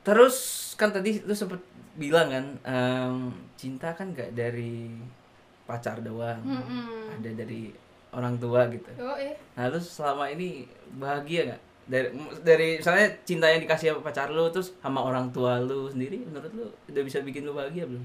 terus 0.01 0.37
kan 0.75 0.89
tadi 0.89 1.21
lu 1.21 1.35
sempet 1.35 1.61
bilang 1.99 2.29
kan 2.29 2.45
em, 2.63 3.15
cinta 3.55 3.91
kan 3.91 4.09
gak 4.11 4.31
dari 4.33 4.95
pacar 5.65 5.99
doang 5.99 6.39
Mm-mm. 6.41 7.13
ada 7.13 7.31
dari 7.35 7.75
orang 8.09 8.39
tua 8.39 8.65
gitu 8.67 8.89
Yo, 8.95 9.13
eh. 9.15 9.37
nah 9.53 9.67
lu 9.67 9.77
selama 9.77 10.25
ini 10.27 10.65
bahagia 10.95 11.45
nggak 11.45 11.61
dari 11.85 12.09
dari 12.41 12.69
misalnya 12.77 13.07
cinta 13.23 13.47
yang 13.47 13.61
dikasih 13.61 13.91
sama 13.91 14.01
pacar 14.03 14.29
lu 14.29 14.49
terus 14.49 14.73
sama 14.79 15.01
orang 15.03 15.29
tua 15.29 15.59
lu 15.59 15.85
sendiri 15.87 16.23
menurut 16.23 16.49
lu 16.51 16.65
udah 16.87 17.03
bisa 17.03 17.21
bikin 17.21 17.43
lu 17.43 17.53
bahagia 17.53 17.85
belum 17.85 18.05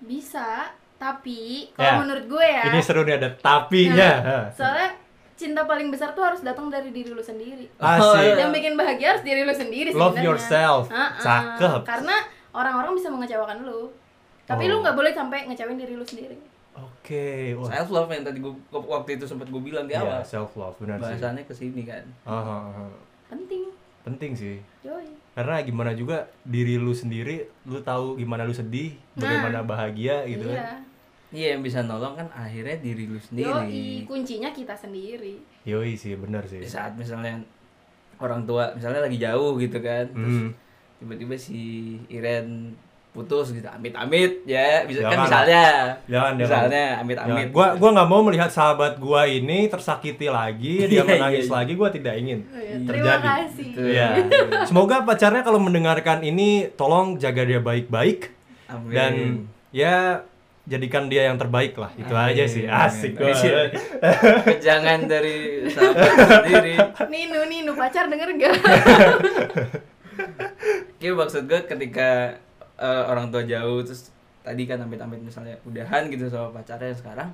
Bisa, 0.00 0.70
tapi 0.94 1.70
Ya. 1.70 1.74
kalau 1.74 2.06
menurut 2.06 2.24
gue 2.28 2.46
ya. 2.48 2.62
Ini 2.64 2.78
seru 2.80 3.02
nih 3.02 3.18
ada 3.18 3.28
tapinya. 3.34 4.10
Nah, 4.20 4.44
soalnya 4.48 4.94
cinta 5.34 5.62
paling 5.62 5.90
besar 5.90 6.10
tuh 6.10 6.22
harus 6.22 6.38
datang 6.40 6.66
dari 6.66 6.90
diri 6.90 7.10
lu 7.10 7.18
sendiri. 7.18 7.66
Asik. 7.76 8.38
Yang 8.38 8.50
bikin 8.52 8.74
bahagia 8.74 9.06
harus 9.10 9.22
diri 9.22 9.42
lu 9.42 9.50
sendiri 9.50 9.90
Love 9.90 10.14
sebenarnya. 10.14 10.22
yourself. 10.24 10.82
Ha-ha. 10.88 11.18
Cakep. 11.18 11.80
Karena 11.82 12.16
orang-orang 12.50 12.92
bisa 12.94 13.08
mengecewakan 13.08 13.62
lu. 13.62 13.90
Tapi 14.44 14.64
Oh. 14.64 14.70
lu 14.70 14.76
nggak 14.80 14.94
boleh 14.94 15.12
sampai 15.12 15.44
ngecewain 15.44 15.76
diri 15.76 15.92
lu 15.92 16.02
sendiri. 16.02 16.36
Oke. 16.72 17.52
Wah. 17.54 17.68
self 17.68 17.90
love 17.90 18.08
yang 18.08 18.22
tadi 18.22 18.38
gua 18.38 18.54
waktu 18.70 19.18
itu 19.18 19.24
sempat 19.24 19.46
gue 19.46 19.58
bilang 19.58 19.84
di 19.84 19.92
Iya, 19.92 20.00
awal 20.00 20.22
self 20.22 20.54
love 20.54 20.78
benar 20.78 20.96
sih. 20.96 21.10
bahasannya 21.10 21.42
ke 21.42 21.50
sini 21.52 21.82
kan 21.82 22.04
Aha, 22.22 22.38
aha. 22.70 22.86
Penting. 23.28 23.66
Penting 24.00 24.32
sih. 24.32 24.56
Yoi. 24.80 25.10
Karena 25.34 25.58
gimana 25.60 25.90
juga 25.92 26.22
diri 26.42 26.76
lu 26.76 26.90
sendiri, 26.90 27.42
lu 27.64 27.78
tahu 27.80 28.14
gimana 28.14 28.42
lu 28.42 28.52
sedih, 28.52 28.94
bagaimana 29.12 29.62
bahagia 29.62 30.22
gitu 30.24 30.48
iya. 30.48 30.62
kan. 30.64 30.78
iya 31.28 31.46
yang 31.52 31.60
bisa 31.60 31.82
nolong 31.82 32.14
kan 32.14 32.24
akhirnya 32.32 32.78
diri 32.78 33.04
lu 33.04 33.14
Yoi, 33.14 33.22
sendiri 33.22 33.76
kuncinya 34.04 34.48
kita 34.48 34.72
sendiri. 34.72 35.36
Yoi 35.62 35.92
sih, 35.92 36.14
benar 36.14 36.42
sih. 36.42 36.58
di 36.58 36.68
saat 36.68 36.94
misalnya 36.94 37.36
orang 38.16 38.42
tua 38.44 38.70
misalnya 38.72 39.02
lagi 39.02 39.14
jauh 39.16 39.54
gitu 39.56 39.78
kan 39.78 40.06
terus 40.08 40.38
Hmm. 40.40 40.50
Tiba-tiba 40.98 41.34
si 41.38 41.94
Iren 42.10 42.74
putus 43.08 43.50
gitu 43.50 43.66
amit-amit 43.66 44.46
ya 44.46 44.84
bisa 44.86 45.02
kan 45.02 45.10
Jangan. 45.10 45.24
misalnya 45.26 45.64
Jangan, 46.06 46.32
misalnya 46.38 46.84
Ya, 46.94 47.00
amit-amit 47.02 47.46
gua 47.50 47.74
gua 47.74 47.90
nggak 47.96 48.08
mau 48.08 48.20
melihat 48.22 48.50
sahabat 48.52 49.00
gua 49.00 49.26
ini 49.26 49.66
tersakiti 49.66 50.28
lagi, 50.30 50.82
dia 50.90 51.02
Iya, 51.02 51.02
menangis 51.02 51.48
iya, 51.48 51.50
iya. 51.50 51.56
lagi, 51.58 51.72
gua 51.74 51.88
tidak 51.90 52.14
ingin. 52.14 52.38
Oh, 52.46 52.60
iya. 52.60 52.76
Terima 52.84 53.14
Terjadi. 53.18 53.66
Iya. 53.74 54.08
Semoga 54.68 55.02
pacarnya 55.02 55.42
kalau 55.42 55.58
mendengarkan 55.58 56.22
ini 56.22 56.70
tolong 56.78 57.18
jaga 57.18 57.42
dia 57.42 57.58
baik-baik 57.58 58.30
Amin. 58.70 58.92
dan 58.92 59.12
ya 59.74 60.22
jadikan 60.68 61.08
dia 61.08 61.32
yang 61.32 61.40
terbaik 61.40 61.74
lah. 61.80 61.90
Itu 61.96 62.12
Amin. 62.12 62.28
aja 62.36 62.44
sih. 62.44 62.68
Asik. 62.68 63.16
Amin. 63.18 63.34
banget. 63.34 63.70
jangan 64.68 64.98
dari 65.08 65.64
sahabat 65.72 66.12
sendiri 66.44 66.74
Ninu, 67.08 67.40
Ninu 67.48 67.72
pacar 67.72 68.06
denger 68.06 68.30
gak? 68.36 68.54
Kayak 70.98 71.14
maksud 71.16 71.42
gue 71.44 71.60
ketika 71.64 72.34
eh, 72.76 73.02
orang 73.06 73.30
tua 73.30 73.42
jauh 73.42 73.80
terus 73.80 74.10
tadi 74.42 74.64
kan 74.64 74.78
amit-amit 74.78 75.20
misalnya 75.20 75.54
udahan 75.62 76.08
gitu 76.08 76.26
sama 76.26 76.50
pacarnya 76.52 76.90
yang 76.90 76.98
sekarang 76.98 77.30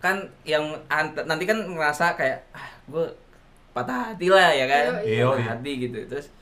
kan 0.00 0.16
yang 0.42 0.64
ant- 0.88 1.26
nanti 1.26 1.44
kan 1.44 1.60
ngerasa 1.60 2.16
kayak 2.16 2.40
ah 2.50 2.64
gue 2.86 3.04
patah 3.70 4.10
hati 4.10 4.26
lah 4.26 4.48
ya 4.50 4.64
kan 4.64 4.96
Iya, 5.04 5.28
patah 5.28 5.48
hati 5.54 5.72
gitu 5.78 5.98
terus 6.08 6.32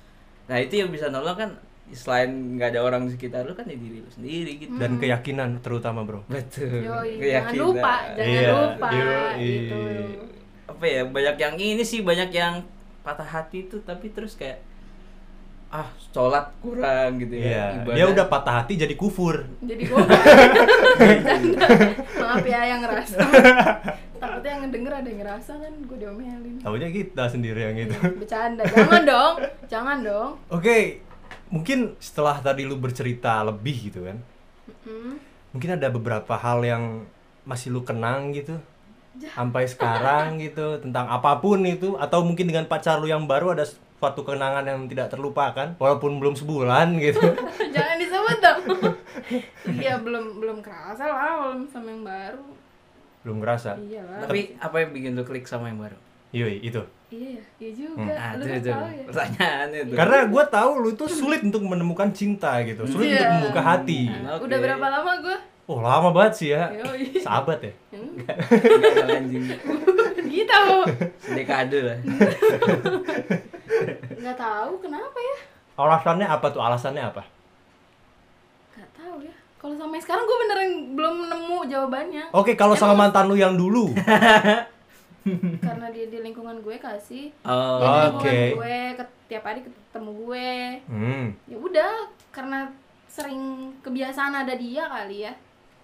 nah 0.46 0.56
itu 0.56 0.78
yang 0.78 0.88
bisa 0.88 1.10
nolong 1.10 1.34
kan 1.34 1.50
selain 1.90 2.28
nggak 2.54 2.70
ada 2.70 2.80
orang 2.82 3.08
di 3.08 3.16
sekitar 3.16 3.42
lu 3.42 3.52
kan 3.52 3.64
ya 3.64 3.74
diri 3.74 3.98
lu 3.98 4.08
sendiri 4.08 4.52
gitu 4.58 4.76
Dan 4.76 4.96
keyakinan 4.96 5.58
terutama, 5.58 6.04
Bro. 6.04 6.20
betul 6.28 6.84
Yoi, 6.84 7.16
jangan 7.16 7.18
Keyakinan. 7.18 7.64
lupa, 7.64 7.94
jangan 8.12 8.28
Iya, 8.28 8.50
lupa 8.52 8.88
yoi. 8.92 9.40
gitu. 9.40 9.80
apa 10.68 10.84
ya 10.86 11.02
banyak 11.02 11.36
yang 11.36 11.54
ini 11.56 11.82
sih 11.82 12.00
banyak 12.00 12.30
yang 12.30 12.54
patah 13.02 13.24
hati 13.26 13.66
tuh 13.66 13.80
tapi 13.82 14.12
terus 14.12 14.36
kayak 14.36 14.60
ah 15.68 15.84
sholat 16.00 16.48
kurang 16.64 17.20
gitu 17.20 17.36
ya 17.36 17.44
Iya, 17.44 17.64
ibadah. 17.84 17.96
dia 18.00 18.04
udah 18.08 18.26
patah 18.32 18.54
hati 18.64 18.80
jadi 18.80 18.94
kufur. 18.96 19.44
Jadi 19.60 19.82
gue 19.84 19.98
Bercanda. 20.00 21.66
Maaf 22.24 22.44
ya 22.48 22.60
yang 22.64 22.80
ngerasa. 22.80 23.18
Takutnya 24.18 24.48
yang 24.48 24.60
ngedenger 24.64 24.92
ada 24.96 25.08
yang 25.12 25.20
ngerasa 25.20 25.52
kan 25.60 25.72
gue 25.84 25.98
diomelin. 26.00 26.56
Tahunya 26.64 26.88
kita 26.88 27.24
sendiri 27.28 27.60
yang 27.68 27.76
itu. 27.84 27.96
Bercanda. 28.16 28.64
Jangan 28.64 29.02
dong. 29.04 29.34
Jangan 29.68 29.98
dong. 30.00 30.30
Oke, 30.48 31.04
mungkin 31.52 32.00
setelah 32.00 32.40
tadi 32.40 32.64
lu 32.64 32.80
bercerita 32.80 33.44
lebih 33.44 33.92
gitu 33.92 34.08
kan. 34.08 34.16
Mm. 34.88 35.20
Mungkin 35.52 35.70
ada 35.76 35.88
beberapa 35.92 36.32
hal 36.32 36.64
yang 36.64 37.04
masih 37.44 37.76
lu 37.76 37.84
kenang 37.84 38.32
gitu. 38.32 38.56
Sampai 39.36 39.68
sekarang 39.68 40.40
gitu 40.40 40.80
tentang 40.80 41.12
apa 41.12 41.42
pun 41.44 41.60
itu 41.66 41.98
atau 41.98 42.24
mungkin 42.24 42.48
dengan 42.48 42.64
pacar 42.64 42.96
lu 43.02 43.10
yang 43.10 43.28
baru 43.28 43.52
ada 43.52 43.66
suatu 43.98 44.22
kenangan 44.22 44.62
yang 44.62 44.86
tidak 44.86 45.10
terlupakan 45.10 45.74
walaupun 45.76 46.16
belum 46.16 46.34
sebulan 46.34 46.96
gitu. 46.98 47.18
Jangan 47.74 47.96
disebut 47.96 48.38
dong. 48.38 48.60
Iya 49.68 50.00
belum 50.00 50.40
belum 50.40 50.58
kerasa 50.64 51.04
lah 51.04 51.18
kalau 51.36 51.60
sama 51.68 51.88
yang 51.88 52.00
baru. 52.00 52.40
belum 53.20 53.36
ngerasa. 53.38 53.76
Iya 53.76 54.00
lah. 54.00 54.24
Tapi 54.24 54.56
apa 54.56 54.76
yang 54.78 54.90
bikin 54.90 55.12
lu 55.12 55.22
klik 55.22 55.44
sama 55.44 55.68
yang 55.68 55.76
baru? 55.78 55.98
Yoi, 56.30 56.62
itu. 56.62 56.80
Iya 57.08 57.36
ya, 57.36 57.44
iya 57.58 57.70
juga. 57.74 58.12
Ah, 58.14 58.32
Lu 58.32 58.42
itu, 58.42 58.48
kan 58.48 58.56
itu. 58.56 58.70
tahu 58.70 58.84
ya. 58.86 59.04
Pertanyaannya 59.04 59.80
tuh. 59.82 59.96
Karena 59.96 60.18
gue 60.24 60.44
tahu 60.46 60.70
lu 60.78 60.90
tuh 60.94 61.08
sulit 61.08 61.40
untuk 61.42 61.62
menemukan 61.62 62.08
cinta 62.10 62.56
gitu, 62.62 62.84
sulit 62.84 63.10
Iya. 63.10 63.20
untuk 63.20 63.32
membuka 63.50 63.62
hati. 63.66 64.00
Oke. 64.08 64.44
Udah 64.44 64.58
berapa 64.58 64.86
lama 64.88 65.12
gue? 65.18 65.36
Oh 65.66 65.80
lama 65.80 66.08
banget 66.08 66.32
sih 66.34 66.48
ya, 66.48 66.72
Yoi. 66.72 67.20
sahabat 67.20 67.60
ya. 67.60 67.72
Enggak 67.92 68.36
dong, 68.40 69.08
anjing. 69.10 69.44
Gitu. 70.28 70.62
Dekade 71.28 71.78
lah. 71.82 71.98
Nggak 74.28 74.44
tahu 74.44 74.72
kenapa 74.78 75.16
ya. 75.16 75.36
Alasannya 75.74 76.26
apa 76.28 76.46
tuh? 76.46 76.60
Alasannya 76.60 77.00
apa? 77.02 77.22
Nggak 78.70 78.90
tahu 78.92 79.16
ya. 79.24 79.32
Kalau 79.56 79.74
sampai 79.74 79.98
sekarang 79.98 80.22
gue 80.22 80.38
beneran 80.38 80.68
belum 80.92 81.16
nemu 81.26 81.58
jawabannya. 81.64 82.24
Oke, 82.30 82.52
kalau 82.54 82.76
sama 82.76 82.92
mantan 82.94 83.24
lu 83.24 83.34
yang 83.34 83.56
dulu, 83.56 83.88
Karena 85.58 85.88
dia 85.88 86.06
di 86.06 86.18
lingkungan 86.18 86.60
gue 86.60 86.76
kasih. 86.76 87.32
Oh, 87.42 87.80
Dia 87.80 87.88
di 87.88 87.96
Oke. 88.10 88.28
lingkungan 88.28 88.54
gue 88.54 88.76
ke- 88.96 89.16
tiap 89.26 89.44
hari 89.44 89.60
ketemu 89.62 90.10
gue. 90.14 90.50
hmm, 90.86 91.24
Ya 91.46 91.56
udah, 91.58 91.92
karena 92.28 92.68
sering 93.06 93.40
kebiasaan 93.80 94.36
ada 94.36 94.52
dia 94.52 94.84
kali 94.86 95.24
ya. 95.24 95.32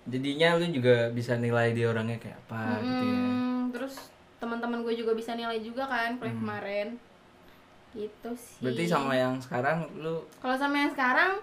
jadinya 0.05 0.55
lu 0.55 0.69
juga 0.69 1.09
bisa 1.09 1.33
nilai 1.35 1.73
dia 1.73 1.89
orangnya 1.89 2.21
kayak 2.21 2.37
apa 2.43 2.77
gitu 2.79 3.05
ya. 3.07 3.17
Hmm, 3.17 3.61
terus 3.71 3.95
teman-teman 4.37 4.81
gue 4.81 4.93
juga 4.95 5.13
bisa 5.13 5.33
nilai 5.33 5.57
juga 5.59 5.85
kan, 5.85 6.15
kalau 6.15 6.29
Hmm. 6.31 6.41
kemarin. 6.41 6.89
Gitu 7.95 8.31
sih. 8.35 8.59
Berarti 8.61 8.85
sama 8.85 9.13
yang 9.13 9.39
sekarang 9.39 9.87
lu 9.95 10.19
Kalau 10.37 10.57
sama 10.57 10.77
yang 10.77 10.91
sekarang 10.91 11.39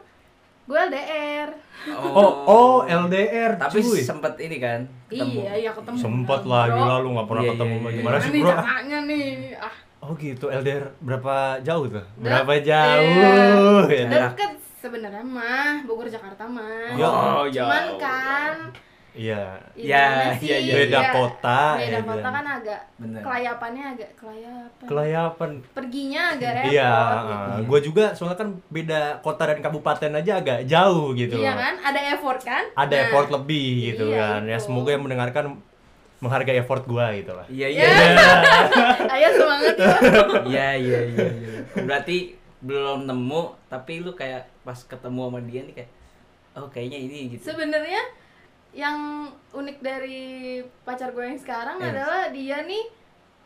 gue 0.63 0.77
LDR. 0.77 1.49
oh 1.89 2.31
oh 2.45 2.75
LDR, 2.83 3.57
tapi 3.57 3.81
cuy. 3.81 3.99
sempet 3.99 4.37
ini 4.37 4.57
kan 4.57 4.79
ketemu. 5.05 5.41
Iya, 5.41 5.53
iya 5.57 5.71
ketemu. 5.71 5.97
Sempet 5.97 6.41
Bro. 6.41 6.49
lah, 6.49 6.63
gila 6.69 6.95
lu 6.97 7.09
nggak 7.11 7.27
pernah 7.27 7.43
Iya, 7.43 7.51
ketemu 7.51 7.73
iya, 7.73 7.81
iya. 7.81 7.97
gimana 7.97 8.17
sih 8.17 8.29
bro? 8.31 8.49
caranya 8.51 8.99
nih? 9.03 9.27
Ah, 9.57 9.75
Oh 10.01 10.11
gitu, 10.15 10.45
LDR 10.47 10.85
berapa 10.97 11.35
jauh 11.61 11.85
tuh? 11.87 12.01
Dek- 12.15 12.25
Berapa 12.25 12.53
jauh? 12.57 13.85
Ya, 13.85 14.05
deket 14.09 14.51
sebenarnya 14.75 15.21
mah, 15.21 15.85
Bogor 15.85 16.07
Jakarta 16.07 16.41
mah. 16.43 16.89
Ya. 16.95 17.05
Oh, 17.05 17.45
ya. 17.45 17.63
Cuman 17.63 17.85
kan 17.97 18.55
Iya, 19.11 19.59
Ya, 19.75 20.03
gimana 20.07 20.23
iya, 20.23 20.39
sih? 20.39 20.47
iya, 20.47 20.73
beda 20.73 20.99
Ya, 20.99 21.11
kota. 21.11 21.61
Beda 21.75 21.91
ya 21.91 22.01
kota 22.01 22.23
kan. 22.23 22.33
kan 22.33 22.45
agak 22.53 22.79
Bener. 22.95 23.19
kelayapannya 23.19 23.83
agak 23.91 24.09
kelayapan. 24.15 24.85
Kelayapan. 24.87 25.49
Perginya 25.75 26.21
agak 26.31 26.51
repot. 26.55 26.71
Iya, 26.71 26.91
gitu. 27.21 27.59
gue 27.67 27.79
juga 27.83 28.05
soalnya 28.11 28.37
kan 28.37 28.49
beda 28.67 28.99
kota 29.19 29.43
dan 29.45 29.59
kabupaten 29.59 30.11
aja 30.15 30.31
agak 30.37 30.59
jauh 30.63 31.11
gitu. 31.11 31.35
Iya 31.35 31.53
kan? 31.53 31.73
Ada 31.83 31.99
effort 32.15 32.39
kan? 32.41 32.63
Ada 32.71 32.93
Nah, 32.93 33.03
effort 33.05 33.27
lebih 33.29 33.67
gitu 33.89 34.05
iya, 34.07 34.39
kan. 34.39 34.41
Ya 34.45 34.55
itu. 34.55 34.63
semoga 34.63 34.89
yang 34.89 35.03
mendengarkan 35.03 35.45
menghargai 36.17 36.57
effort 36.57 36.83
gua 36.85 37.11
gitu 37.11 37.33
lah. 37.33 37.43
Iya 37.45 37.67
iya. 37.67 37.83
Ya. 37.83 38.25
Ayo 39.17 39.27
semangat 39.33 39.75
ya. 39.75 39.91
Iya 40.45 40.67
iya 40.77 40.99
iya. 41.09 41.27
iya. 41.27 41.59
Berarti 41.75 42.17
belum 42.61 43.09
nemu 43.09 43.41
tapi 43.67 43.99
lu 43.99 44.13
kayak 44.13 44.45
pas 44.61 44.77
ketemu 44.77 45.21
sama 45.27 45.39
dia 45.41 45.61
nih 45.65 45.73
kayak 45.75 45.89
oh 46.53 46.69
kayaknya 46.69 46.99
ini 47.01 47.19
gitu. 47.33 47.49
Sebenarnya 47.49 47.99
yang 48.71 48.97
unik 49.51 49.77
dari 49.79 50.21
pacar 50.81 51.11
gue 51.11 51.25
yang 51.25 51.35
sekarang 51.35 51.75
Yes. 51.77 51.91
adalah 51.91 52.21
dia 52.29 52.57
nih 52.61 52.83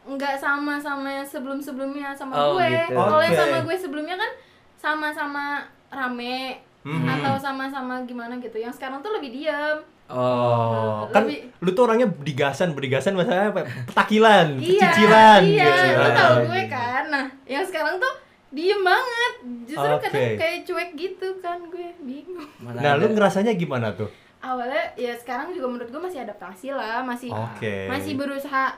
nggak 0.05 0.37
sama 0.37 0.77
sama 0.77 1.09
yang 1.11 1.25
sebelum-sebelumnya 1.25 2.13
sama 2.13 2.33
Oh, 2.35 2.53
gue. 2.53 2.69
gitu. 2.69 2.93
Kalau 2.93 3.19
yang 3.19 3.33
sama 3.35 3.57
gue 3.59 3.75
sebelumnya 3.75 4.15
kan 4.15 4.31
sama-sama 4.75 5.45
rame 5.89 6.61
Mhm. 6.83 7.09
atau 7.09 7.33
sama-sama 7.35 8.05
gimana 8.05 8.37
gitu. 8.37 8.53
Yang 8.55 8.77
sekarang 8.77 9.01
tuh 9.01 9.09
lebih 9.11 9.33
diam. 9.33 9.81
Oh, 10.05 11.09
Nah, 11.09 11.09
kan 11.11 11.25
lebih- 11.25 11.49
lu 11.57 11.69
tuh 11.71 11.83
orangnya 11.83 12.05
bedigasan 12.05 12.77
maksudnya 13.17 13.49
apa? 13.49 13.65
Petakilan, 13.89 14.61
Iya, 14.61 14.81
cicilan 14.85 15.41
iya, 15.43 15.65
gitu. 15.65 15.81
lu 15.95 16.05
Ah. 16.05 16.13
tahu 16.13 16.35
gue 16.45 16.61
kan. 16.67 17.03
Nah, 17.09 17.25
yang 17.43 17.65
sekarang 17.65 17.97
tuh 17.97 18.13
diem 18.53 18.77
banget 18.79 19.33
justru 19.65 19.89
kadang 19.99 20.37
kayak 20.37 20.57
cuek 20.63 20.89
gitu 20.93 21.27
kan 21.41 21.59
gue 21.65 21.91
bingung 21.99 22.45
Mana 22.55 22.77
Nah, 22.79 22.91
lu 22.95 23.09
ngerasanya 23.09 23.51
gimana 23.51 23.89
tuh? 23.91 24.07
Awalnya 24.39 24.83
ya 24.95 25.13
sekarang 25.15 25.51
juga 25.51 25.67
menurut 25.67 25.89
gue 25.89 26.01
masih 26.01 26.21
adaptasi 26.23 26.71
lah 26.71 27.01
masih 27.01 27.31
Oke. 27.31 27.87
masih 27.87 28.15
berusaha 28.15 28.75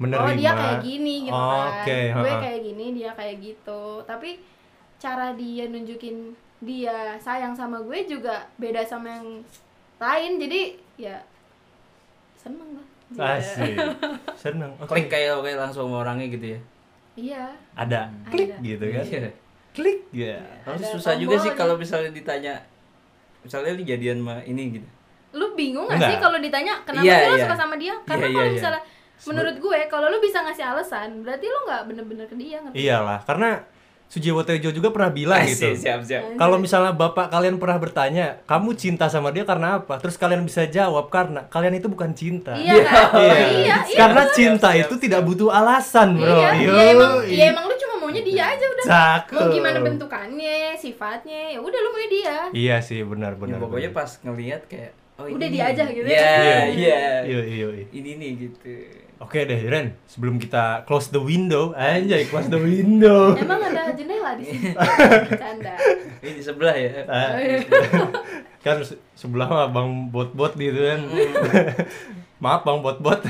Menerima. 0.00 0.24
oh 0.24 0.32
dia 0.34 0.52
kayak 0.52 0.78
gini 0.82 1.14
gitu 1.28 1.36
kan 1.36 1.68
Oke, 1.84 1.98
gue 2.10 2.32
kayak 2.42 2.60
gini 2.64 2.86
dia 2.96 3.10
kayak 3.14 3.36
gitu 3.38 3.82
tapi 4.02 4.30
cara 4.98 5.34
dia 5.34 5.64
nunjukin 5.70 6.34
dia 6.62 7.18
sayang 7.18 7.54
sama 7.54 7.78
gue 7.82 8.06
juga 8.06 8.46
beda 8.56 8.82
sama 8.82 9.18
yang 9.18 9.28
lain 9.98 10.32
jadi 10.38 10.60
ya 10.98 11.16
seneng 12.38 12.78
lah 12.78 12.86
Asik. 13.36 13.76
Seneng. 14.42 14.72
Oke. 14.80 14.96
klik 14.96 15.12
kayak 15.12 15.36
oke 15.36 15.52
langsung 15.52 15.84
sama 15.86 16.00
orangnya 16.00 16.32
gitu 16.32 16.46
ya 16.56 16.60
iya 17.12 17.44
Ada 17.76 18.08
klik 18.32 18.56
Ada. 18.56 18.64
gitu 18.64 18.84
kan. 18.88 19.04
Iya. 19.04 19.28
Klik 19.72 20.00
ya. 20.12 20.36
Tapi 20.64 20.80
Ada 20.80 20.88
susah 20.96 21.14
juga 21.16 21.36
sih 21.40 21.52
kalau 21.52 21.76
misalnya 21.76 22.08
ditanya 22.08 22.60
misalnya 23.42 23.70
lu 23.72 23.82
jadian 23.82 24.18
sama 24.18 24.34
ini 24.42 24.62
gitu. 24.72 24.88
lu 25.32 25.46
bingung 25.52 25.86
gak 25.86 25.96
Enggak. 25.96 26.08
sih 26.08 26.18
kalau 26.18 26.38
ditanya 26.38 26.74
kenapa 26.82 27.02
Iya, 27.02 27.16
sih 27.16 27.26
lo 27.26 27.34
iya. 27.34 27.42
suka 27.42 27.56
sama 27.56 27.74
dia 27.74 27.94
karena 28.02 28.22
Iya, 28.22 28.30
kalau 28.30 28.40
iya, 28.40 28.48
iya. 28.48 28.56
misalnya 28.56 28.82
menurut 29.22 29.56
gue 29.56 29.78
kalau 29.86 30.06
lu 30.06 30.18
bisa 30.18 30.38
ngasih 30.40 30.64
alasan 30.66 31.08
berarti 31.20 31.46
lu 31.46 31.58
nggak 31.62 31.82
bener-bener 31.84 32.26
ke 32.26 32.34
dia 32.34 32.58
ngerti 32.58 32.76
Iyalah, 32.80 33.20
karena 33.22 33.50
Sujiwo 34.04 34.44
Tejo 34.44 34.68
juga 34.68 34.92
pernah 34.92 35.08
bilang 35.08 35.40
gitu. 35.42 35.72
Siap 35.72 36.04
siap. 36.04 36.36
Kalau 36.36 36.60
misalnya 36.60 36.92
bapak 36.92 37.32
kalian 37.32 37.56
pernah 37.56 37.80
bertanya, 37.80 38.44
kamu 38.44 38.76
cinta 38.76 39.08
sama 39.08 39.32
dia 39.32 39.40
karena 39.42 39.80
apa? 39.80 39.96
Terus 39.96 40.20
kalian 40.20 40.44
bisa 40.44 40.68
jawab 40.68 41.08
karena 41.08 41.48
kalian 41.48 41.80
itu 41.80 41.88
bukan 41.88 42.12
cinta. 42.12 42.52
iya 42.52 42.76
kan 42.84 43.08
Iya. 43.16 43.32
iya 43.32 43.76
iya 43.88 43.96
Karena 43.96 44.22
cinta 44.28 44.68
Siap, 44.68 44.84
itu 44.84 44.94
tidak 45.00 45.24
butuh 45.24 45.48
alasan, 45.48 46.12
bro. 46.14 46.28
iya 46.28 46.60
Yo, 46.60 46.76
ya 47.24 47.44
emang 47.48 47.64
lu 47.64 47.71
maunya 48.14 48.22
dia 48.22 48.44
aja 48.46 48.64
udah 48.66 48.84
Cakep. 48.84 49.34
mau 49.34 49.46
gimana 49.50 49.78
bentukannya 49.80 50.58
sifatnya 50.74 51.40
ya 51.50 51.58
udah 51.58 51.78
lu 51.78 51.90
maunya 51.90 52.10
dia 52.10 52.36
Iya 52.52 52.76
sih, 52.78 53.00
benar 53.02 53.32
Ya, 53.32 53.38
benar. 53.38 53.58
pokoknya 53.58 53.88
benar. 53.88 53.98
pas 53.98 54.10
ngelihat 54.20 54.62
kayak 54.66 54.92
oh 55.14 55.24
Udah 55.26 55.42
ini 55.42 55.54
dia 55.54 55.64
aja 55.66 55.84
gitu 55.86 56.04
Iya, 56.04 56.20
ya. 56.20 56.28
iya. 56.68 57.02
Iya, 57.22 57.40
iya, 57.42 57.66
iya. 57.70 57.84
Ini 57.90 58.10
nih 58.14 58.30
gitu. 58.38 58.68
Oke 59.18 59.38
deh, 59.40 59.60
Ren. 59.62 59.94
Sebelum 60.04 60.34
kita 60.36 60.82
close 60.82 61.08
the 61.08 61.20
window, 61.20 61.70
anjay, 61.72 62.24
close 62.24 62.46
the 62.46 62.58
window. 62.58 63.32
emang 63.34 63.62
ada 63.62 63.92
jendela 63.92 64.34
di 64.34 64.44
sini 64.44 64.74
canda 65.38 65.78
Ini 66.18 66.30
di 66.32 66.42
sebelah 66.42 66.74
ya. 66.74 67.06
Ah, 67.06 67.38
kan 68.58 68.82
se- 68.82 68.98
sebelah 69.12 69.46
mah 69.46 69.68
bang 69.68 69.90
bot-bot 70.08 70.52
gitu 70.54 70.74
kan. 70.80 71.00
Maaf 72.42 72.62
bang 72.62 72.78
bot-bot. 72.80 73.22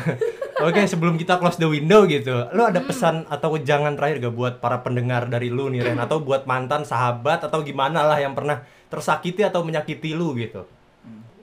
Oke, 0.63 0.83
sebelum 0.87 1.15
kita 1.19 1.39
close 1.43 1.59
the 1.59 1.67
window 1.67 2.07
gitu, 2.07 2.47
lu 2.55 2.63
ada 2.63 2.79
pesan 2.79 3.27
atau 3.27 3.59
jangan 3.59 3.99
terakhir 3.99 4.23
gak 4.23 4.35
buat 4.35 4.55
para 4.63 4.81
pendengar 4.81 5.27
dari 5.27 5.51
lu 5.51 5.69
nih 5.69 5.83
Ren 5.83 5.99
atau 5.99 6.23
buat 6.23 6.47
mantan 6.47 6.87
sahabat 6.87 7.43
atau 7.43 7.61
gimana 7.67 8.07
lah 8.07 8.19
yang 8.23 8.33
pernah 8.33 8.63
tersakiti 8.89 9.43
atau 9.43 9.67
menyakiti 9.67 10.15
lu 10.15 10.35
gitu. 10.39 10.65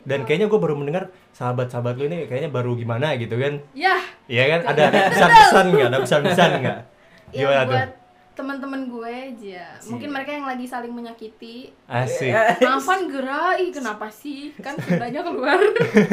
Dan 0.08 0.24
kayaknya 0.26 0.48
gue 0.50 0.60
baru 0.60 0.74
mendengar 0.80 1.12
sahabat-sahabat 1.36 2.00
lu 2.00 2.08
ini 2.10 2.26
kayaknya 2.26 2.50
baru 2.50 2.74
gimana 2.74 3.14
gitu 3.20 3.36
kan. 3.36 3.62
ya 3.76 4.00
Iya 4.26 4.44
kan? 4.58 4.60
Ada 4.74 4.84
pesan-pesan 5.12 5.66
nggak? 5.70 5.88
Ada 5.92 5.98
pesan-pesan 6.02 6.50
nggak? 6.64 6.80
ya 7.36 7.40
Gimana 7.46 7.62
tuh? 7.68 7.99
Teman-teman 8.32 8.88
gue 8.88 9.10
aja 9.10 9.76
mungkin 9.86 10.10
mereka 10.10 10.32
yang 10.32 10.44
lagi 10.44 10.64
saling 10.64 10.90
menyakiti 10.90 11.76
Asik. 11.86 12.32
Maafan 12.64 13.06
gerai 13.06 13.68
kenapa 13.70 14.08
sih 14.08 14.56
kan 14.56 14.74
sudahnya 14.76 15.20
keluar 15.20 15.60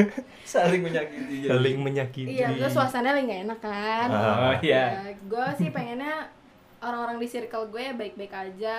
Saling 0.47 0.83
menyakiti. 0.83 1.35
jadi. 1.41 1.51
Saling 1.51 1.79
menyakiti. 1.79 2.31
iya 2.33 2.51
terus 2.51 2.73
suasananya 2.73 3.15
lagi 3.17 3.27
gak 3.27 3.43
enak 3.45 3.61
kan 3.61 4.09
Oh 4.11 4.53
iya. 4.61 4.85
gue 5.13 5.47
sih 5.55 5.71
pengennya 5.71 6.27
orang-orang 6.79 7.17
di 7.17 7.27
circle 7.27 7.67
gue 7.69 7.95
baik-baik 7.95 8.33
aja 8.33 8.79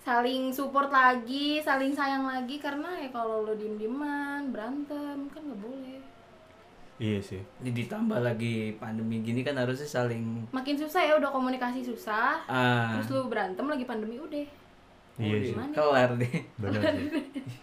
saling 0.00 0.48
support 0.48 0.88
lagi 0.88 1.60
saling 1.60 1.92
sayang 1.92 2.24
lagi 2.24 2.56
karena 2.56 2.96
ya 2.98 3.10
kalau 3.10 3.42
lo 3.42 3.52
diem-dieman 3.52 4.48
berantem 4.48 5.28
kan 5.28 5.42
nggak 5.42 5.60
boleh 5.60 5.97
Iya 6.98 7.18
sih. 7.20 7.38
Jadi 7.58 7.70
ditambah 7.78 8.18
lagi 8.18 8.54
pandemi 8.74 9.18
gini 9.20 9.40
kan 9.40 9.54
harusnya 9.54 9.86
saling 9.86 10.50
makin 10.50 10.74
susah 10.74 10.98
ya 11.00 11.14
udah 11.14 11.30
komunikasi 11.30 11.78
susah 11.80 12.42
ah 12.44 12.90
terus 12.92 13.08
lu 13.08 13.26
berantem 13.26 13.62
lagi 13.64 13.84
pandemi 13.84 14.18
udah 14.18 14.42
Iya 15.16 15.30
udah, 15.32 15.38
sih. 15.40 15.50
Gimana? 15.52 15.72
kelar 15.72 16.10
deh. 16.14 16.34
Benar 16.56 16.80
sih. 16.90 17.06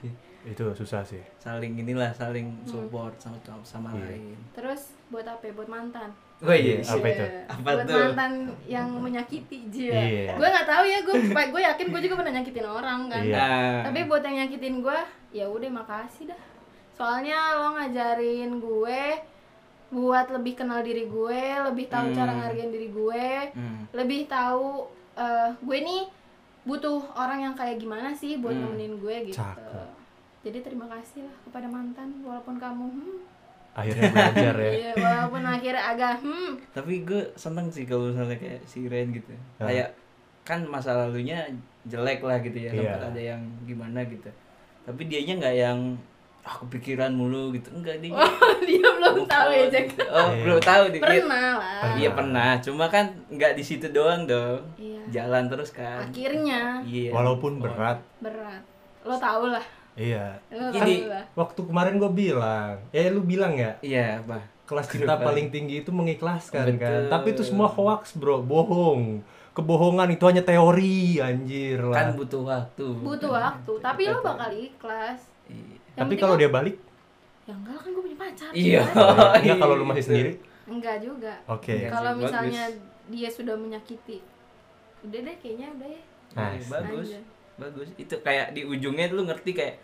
Itu 0.45 0.63
susah 0.73 1.01
sih. 1.01 1.19
Saling 1.35 1.73
inilah 1.75 2.11
saling 2.11 2.47
support 2.63 3.15
sama 3.17 3.35
sama 3.61 3.89
Iya. 3.91 4.13
lain. 4.13 4.37
terus 4.51 4.81
buat 5.07 5.23
apa 5.23 5.41
ya? 5.41 5.53
buat 5.53 5.67
mantan 5.67 6.09
Oh 6.37 6.51
iya. 6.51 6.79
Apa 6.79 7.03
itu? 7.05 7.23
Iya. 7.23 7.43
Apa 7.49 7.59
buat 7.65 7.77
tuh? 7.83 7.95
mantan 7.97 8.31
yang 8.65 8.87
menyakiti 8.93 9.67
dia 9.67 9.95
Iya. 9.95 10.31
gue 10.33 10.45
nggak 10.45 10.63
tahu 10.65 10.83
ya 10.83 10.99
gue 11.01 11.15
gue 11.53 11.61
yakin 11.65 11.85
gue 11.89 12.01
juga 12.01 12.15
pernah 12.17 12.33
nyakitin 12.35 12.65
orang 12.65 12.99
kan 13.07 13.19
Iya. 13.21 13.35
Nah, 13.35 13.79
tapi 13.85 13.99
buat 14.05 14.21
yang 14.21 14.35
nyakitin 14.41 14.75
gue 14.79 14.99
ya 15.33 15.45
udah 15.45 15.69
makasih 15.73 16.27
dah 16.27 16.39
soalnya 16.95 17.35
lo 17.55 17.75
ngajarin 17.75 18.57
gue 18.57 19.03
buat 19.87 20.27
lebih 20.29 20.53
kenal 20.55 20.81
diri 20.81 21.05
gue 21.05 21.41
lebih 21.61 21.85
tahu 21.87 22.09
Hmm. 22.09 22.15
cara 22.15 22.31
ngargain 22.33 22.67
diri 22.69 22.89
gue 22.89 23.27
hmm. 23.53 23.81
lebih 23.91 24.25
tahu 24.25 24.87
eh, 25.13 25.49
gue 25.53 25.77
nih 25.81 26.03
butuh 26.63 26.97
orang 27.13 27.39
yang 27.41 27.53
kayak 27.53 27.77
gimana 27.77 28.09
sih 28.11 28.37
buat 28.37 28.51
Hmm. 28.51 28.73
nemenin 28.73 28.97
gue 28.97 29.15
gitu 29.29 29.37
Cakep. 29.37 29.87
jadi 30.41 30.57
terima 30.61 30.89
kasih 30.89 31.23
lah 31.23 31.35
kepada 31.43 31.67
mantan 31.67 32.09
walaupun 32.21 32.55
kamu 32.55 32.85
hmm, 32.87 33.17
Akhirnya 33.75 34.07
belajar 34.07 34.55
ya. 34.55 34.71
iya, 34.79 34.91
walaupun 34.95 35.43
akhirnya 35.43 35.83
agak 35.85 36.23
hmm 36.23 36.51
Tapi 36.71 37.03
gue 37.03 37.27
seneng 37.35 37.67
sih 37.67 37.83
kalau 37.83 38.07
misalnya 38.07 38.39
kayak 38.39 38.63
si 38.63 38.87
Ren 38.87 39.11
gitu. 39.11 39.35
Ah. 39.59 39.67
Kayak 39.67 39.91
kan 40.41 40.63
masa 40.63 40.95
lalunya 40.95 41.43
jelek 41.83 42.23
lah 42.23 42.39
gitu 42.39 42.55
ya, 42.55 42.71
Iya. 42.71 42.95
sempat 42.95 43.03
ada 43.05 43.21
yang 43.27 43.41
gimana 43.63 43.99
gitu. 44.05 44.31
Tapi 44.81 45.01
dianya 45.05 45.33
nggak 45.37 45.55
yang 45.59 45.79
ah 46.45 46.61
kepikiran 46.61 47.09
mulu 47.09 47.49
gitu. 47.51 47.73
Enggak 47.73 47.97
dia. 47.99 48.13
dia 48.69 48.85
belum 48.87 49.25
tahu 49.25 49.49
ya 49.49 49.65
Jack 49.65 49.85
gitu. 49.89 50.05
Oh, 50.05 50.29
Iya. 50.29 50.43
belum 50.45 50.59
tahu 50.61 50.83
dikit. 50.93 51.03
pernah 51.03 51.49
lah 51.57 51.97
Iya 51.97 52.09
pernah, 52.13 52.49
cuma 52.61 52.85
kan 52.85 53.05
nggak 53.27 53.57
di 53.57 53.63
situ 53.65 53.89
doang 53.89 54.29
dong. 54.29 54.61
Iya. 54.77 55.01
Jalan 55.11 55.49
terus 55.49 55.73
kan. 55.73 56.05
akhirnya 56.05 56.85
Iya. 56.85 57.09
Walaupun 57.09 57.57
berat. 57.57 57.97
berat 58.21 58.61
lo 59.01 59.17
tau 59.17 59.49
lah 59.49 59.65
Iya. 59.97 60.37
lo 60.49 60.69
lah 60.69 61.25
Waktu 61.33 61.59
kemarin 61.65 61.97
gue 61.97 62.11
bilang, 62.11 62.77
eh 62.91 63.09
lu 63.09 63.21
bilang 63.21 63.53
ya, 63.55 63.73
Iya, 63.81 64.21
bah. 64.21 64.41
kelas 64.65 64.85
cinta 64.85 65.17
paling 65.17 65.49
tinggi 65.49 65.81
itu 65.81 65.89
mengikhlaskan 65.89 66.77
kan. 66.77 67.05
Betul. 67.05 67.09
Tapi 67.09 67.27
itu 67.31 67.41
semua 67.41 67.65
hoax, 67.65 68.13
Bro. 68.13 68.41
Bohong. 68.43 69.21
Kebohongan 69.55 70.11
itu 70.11 70.25
hanya 70.25 70.43
teori, 70.43 71.15
anjir 71.17 71.79
lah. 71.79 71.95
Kan 71.95 72.07
butuh 72.13 72.43
waktu. 72.43 72.85
butuh 72.99 73.31
waktu 73.31 73.71
tapi 73.79 74.01
lo 74.05 74.19
bakal 74.19 74.51
ikhlas 74.51 75.31
Iya. 75.47 75.84
Yang 75.95 76.01
Tapi 76.01 76.13
kalau 76.17 76.35
dia 76.35 76.49
balik, 76.49 76.75
ya 77.43 77.53
enggak 77.53 77.71
lah 77.71 77.81
kan 77.81 77.89
gue 77.89 78.03
punya 78.03 78.17
pacar 78.17 78.49
Iya. 78.51 78.81
gimana? 78.83 79.37
enggak 79.37 79.57
kalau 79.63 79.73
lu 79.75 79.85
masih 79.85 80.03
sendiri. 80.03 80.31
enggak 80.65 80.97
juga 80.99 81.33
Oke. 81.45 81.77
Iya 81.77 81.89
kalau 81.89 82.11
misalnya 82.15 82.63
bagus. 82.65 82.81
dia 83.07 83.29
sudah 83.29 83.55
menyakiti 83.55 84.17
udah 85.01 85.19
deh 85.21 85.35
kayaknya 85.37 85.67
udah 85.71 85.87
ya 85.87 86.01
Nah, 86.33 86.49
Iya, 86.51 86.65
bagus. 86.67 87.07
Aja. 87.07 87.19
Bagus. 87.55 87.87
Itu 87.95 88.15
kayak 88.19 88.51
di 88.51 88.61
ujungnya 88.63 89.07
lu 89.09 89.23
ngerti 89.23 89.51
kayak 89.51 89.75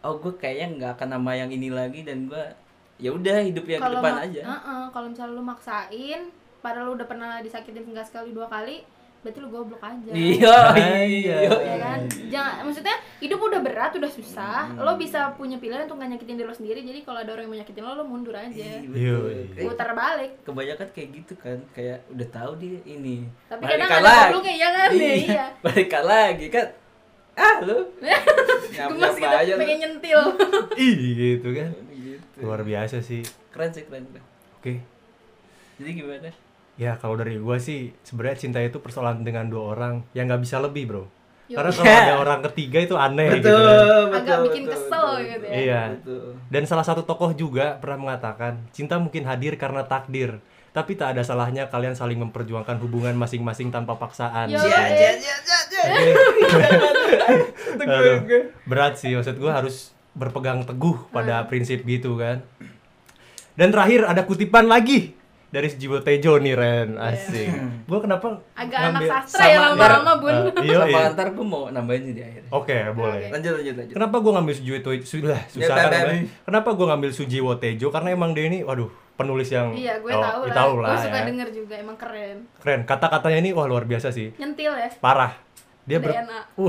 oh 0.00 0.14
gue 0.16 0.30
kayaknya 0.34 0.66
nggak 0.76 0.90
akan 0.94 1.08
nama 1.10 1.30
yang 1.34 1.50
ini 1.50 1.68
lagi 1.68 2.00
dan 2.00 2.28
gue 2.28 2.44
ya 2.96 3.10
udah 3.10 3.42
hidup 3.42 3.64
yang 3.64 3.80
ke 3.80 3.90
depan 3.90 4.14
aja. 4.22 4.42
Heeh, 4.44 4.82
kalau 4.88 5.08
misalnya 5.08 5.32
lu 5.32 5.42
maksain 5.42 6.20
padahal 6.58 6.84
lu 6.84 6.92
udah 6.94 7.06
pernah 7.06 7.40
disakitin 7.40 7.82
enggak 7.84 8.04
sekali 8.04 8.30
dua 8.30 8.46
kali 8.46 8.84
berarti 9.18 9.38
lu 9.38 9.48
goblok 9.48 9.80
aja 9.80 10.10
Iya, 10.12 10.56
Iya. 10.76 10.98
iya. 11.08 11.36
ya 11.42 11.76
kan 11.80 12.00
jangan 12.36 12.62
maksudnya 12.62 12.92
hidup 13.16 13.38
udah 13.38 13.60
berat 13.60 13.92
udah 13.92 14.08
susah 14.08 14.68
Hmm. 14.68 14.78
lo 14.78 14.92
bisa 14.94 15.32
punya 15.32 15.56
pilihan 15.56 15.82
untuk 15.82 15.96
nggak 15.96 16.10
nyakitin 16.12 16.36
diri 16.36 16.44
lo 16.44 16.52
sendiri 16.52 16.80
jadi 16.80 17.00
kalau 17.00 17.18
ada 17.18 17.30
orang 17.30 17.44
yang 17.44 17.52
mau 17.52 17.58
nyakitin 17.58 17.82
lo 17.82 17.92
lo 17.92 18.04
mundur 18.04 18.32
aja 18.32 18.52
Iya, 18.52 18.84
Iya. 18.86 19.16
Eh, 19.54 19.64
putar 19.64 19.90
balik 19.92 20.30
kebanyakan 20.42 20.88
kayak 20.90 21.08
gitu 21.14 21.34
kan 21.34 21.58
kayak 21.70 22.04
udah 22.08 22.28
tahu 22.30 22.52
dia 22.56 22.78
ini 22.84 23.24
tapi 23.46 23.62
kadang 23.64 23.88
ada 23.88 24.00
lagi. 24.02 24.22
gobloknya 24.30 24.54
ya 24.54 24.68
kan 24.70 24.90
iya. 24.92 25.14
iya 25.16 25.46
balikan 25.64 26.04
lagi 26.04 26.46
kan 26.48 26.66
ah 27.34 27.56
lu 27.60 27.78
gemes 28.70 29.14
gitu 29.14 29.28
aja 29.30 29.52
lu. 29.52 29.60
pengen 29.60 29.78
nyentil 29.78 30.20
Ih, 30.82 30.94
gitu 31.14 31.48
kan. 31.52 31.70
gitu. 31.90 32.36
Luar 32.38 32.60
biasa 32.60 33.00
sih. 33.00 33.24
keren 33.48 33.70
sih 33.70 33.82
keren, 33.82 34.04
keren. 34.06 34.24
Oke. 34.54 34.72
jadi 35.76 35.90
gimana 35.94 36.30
Ya 36.76 36.92
kalau 36.92 37.16
dari 37.16 37.36
gua 37.36 37.56
sih 37.56 37.96
sebenarnya 38.02 38.36
cinta 38.38 38.60
itu 38.60 38.76
persoalan 38.76 39.20
dengan 39.20 39.48
dua 39.48 39.72
orang 39.72 40.04
yang 40.12 40.28
nggak 40.28 40.44
bisa 40.44 40.56
lebih 40.58 40.84
bro. 40.84 41.04
Yo. 41.46 41.56
Karena 41.56 41.70
kalau 41.70 41.86
ada 41.86 42.16
orang 42.24 42.40
ketiga 42.50 42.78
itu 42.80 42.94
aneh 42.94 43.38
gitu. 43.38 43.46
kan. 43.46 43.54
betul 43.54 44.02
agak 44.12 44.38
bikin 44.50 44.64
kesel 44.66 45.08
gitu 45.20 45.44
ya 45.46 45.54
Iya. 45.56 45.82
betul. 45.94 46.26
Dan 46.50 46.62
salah 46.64 46.82
satu 46.82 47.02
tokoh 47.02 47.30
juga 47.32 47.78
pernah 47.78 47.98
mengatakan 48.02 48.66
cinta 48.70 48.98
mungkin 48.98 49.22
hadir 49.24 49.54
karena 49.54 49.82
takdir. 49.82 50.42
Tapi 50.70 50.92
tak 50.92 51.16
ada 51.16 51.24
salahnya 51.24 51.66
kalian 51.66 51.96
saling 51.96 52.20
memperjuangkan 52.20 52.76
hubungan 52.78 53.16
masing-masing 53.16 53.72
tanpa 53.72 53.96
paksaan. 53.96 54.50
Cia, 54.50 54.60
cia, 54.60 55.12
cia. 55.16 55.84
Aduh, 57.80 58.18
berat 58.64 58.98
sih 58.98 59.12
maksud 59.12 59.36
gua 59.36 59.56
harus 59.56 59.92
berpegang 60.12 60.64
teguh 60.64 61.08
pada 61.08 61.44
prinsip 61.44 61.84
gitu 61.84 62.16
kan. 62.16 62.44
Dan 63.56 63.72
terakhir 63.72 64.04
ada 64.04 64.20
kutipan 64.20 64.68
lagi 64.68 65.16
dari 65.56 65.66
Sujiwo 65.66 65.98
Tejo 65.98 66.36
nih 66.36 66.52
Ren 66.52 66.88
asik 66.94 67.48
gua 67.84 67.98
kenapa 67.98 68.44
agak 68.52 68.76
anak 68.76 68.92
ngambil- 68.92 69.10
sastra 69.10 69.44
ya 69.46 69.58
lama-lama 69.64 70.12
bun 70.18 70.34
Eh, 70.52 70.62
iya 70.62 70.76
Sama 70.78 70.92
iya 70.92 71.04
ntar 71.10 71.28
gue 71.30 71.46
mau 71.46 71.64
nambahin 71.66 72.12
di 72.12 72.20
akhir. 72.20 72.42
oke 72.46 72.76
boleh 72.92 73.16
Oke. 73.18 73.32
Lanjut 73.32 73.52
lanjut 73.54 73.74
lanjut. 73.74 73.94
Kenapa 73.94 74.16
gue 74.18 74.32
ngambil 74.32 74.54
Sujiwo 74.54 74.78
Tejo? 74.78 75.04
Sudah 75.06 75.38
susah 75.48 75.64
Ya, 75.66 75.76
kan. 75.78 75.88
Namanya. 75.88 76.12
Beb. 76.22 76.44
Kenapa 76.44 76.68
gue 76.70 76.86
ngambil 76.86 77.10
Sujiwo 77.10 77.52
Tejo? 77.56 77.86
Karena 77.88 78.08
emang 78.10 78.30
dia 78.30 78.44
ini, 78.44 78.58
waduh, 78.60 78.88
penulis 79.14 79.48
yang 79.48 79.72
iya 79.72 79.96
gue 79.96 80.08
oh, 80.08 80.20
tahu 80.20 80.40
ya 80.42 80.46
lah 80.46 80.56
tahu 80.58 80.72
gue 80.74 80.84
lah 80.84 80.98
suka 81.00 81.16
ya. 81.16 81.24
denger 81.24 81.48
juga 81.50 81.74
emang 81.74 81.96
keren 81.96 82.36
Keren. 82.58 82.80
Kata-katanya 82.84 83.38
ini 83.38 83.50
wah 83.50 83.64
luar 83.64 83.82
biasa 83.82 84.08
sih. 84.10 84.36
nyentil 84.36 84.70
ya 84.70 84.92
Parah. 84.98 85.32
Dia 85.82 85.96
ber 85.96 86.10
DNA 86.10 86.38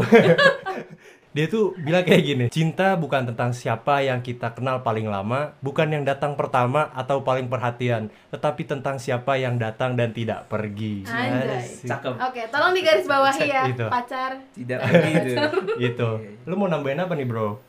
dia 1.36 1.46
tuh 1.52 1.76
bilang 1.78 2.02
kayak 2.08 2.24
gini, 2.24 2.46
cinta 2.48 2.96
bukan 2.96 3.30
tentang 3.30 3.52
siapa 3.52 4.02
yang 4.02 4.24
kita 4.24 4.56
kenal 4.56 4.82
paling 4.82 5.06
lama, 5.06 5.54
bukan 5.62 5.92
yang 5.92 6.04
datang 6.08 6.34
pertama 6.34 6.90
atau 6.96 7.22
paling 7.22 7.52
perhatian, 7.52 8.10
tetapi 8.32 8.64
tentang 8.66 8.98
siapa 8.98 9.36
yang 9.38 9.60
datang 9.60 9.94
dan 9.94 10.16
tidak 10.16 10.48
pergi. 10.48 11.04
Anjay. 11.06 11.62
Asik. 11.62 11.90
Cakep. 11.90 12.14
oke 12.18 12.42
tolong 12.50 12.74
digaris 12.74 13.08
bawahi 13.08 13.48
ya 13.48 13.64
Itu. 13.70 13.86
pacar 13.88 14.32
Tidak 14.56 14.80
begitu. 14.80 15.34
Gitu. 15.78 16.10
Lu 16.50 16.54
mau 16.58 16.72
nambahin 16.72 17.04
apa 17.04 17.14
nih, 17.14 17.28
Bro? 17.28 17.60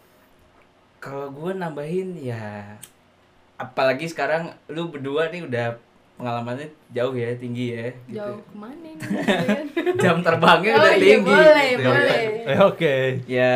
Kalau 0.99 1.31
gue 1.31 1.53
nambahin 1.55 2.19
ya 2.19 2.79
apalagi 3.59 4.07
sekarang 4.07 4.55
lu 4.71 4.89
berdua 4.89 5.29
nih 5.35 5.43
udah 5.45 5.67
pengalamannya 6.19 6.67
jauh 6.91 7.15
ya, 7.15 7.31
tinggi 7.33 7.73
ya 7.73 7.87
gitu. 8.05 8.19
jauh 8.19 8.37
ke 8.37 8.55
mana 8.55 8.75
nih? 8.77 8.95
Jam 10.03 10.19
terbangnya 10.19 10.73
Oh 10.75 10.83
udah 10.83 10.93
iya, 10.93 11.05
tinggi. 11.15 11.31
boleh, 11.31 11.69
gitu. 11.73 11.87
boleh. 11.87 12.23
Eh, 12.45 12.59
Oke. 12.61 12.95
Ya 13.25 13.55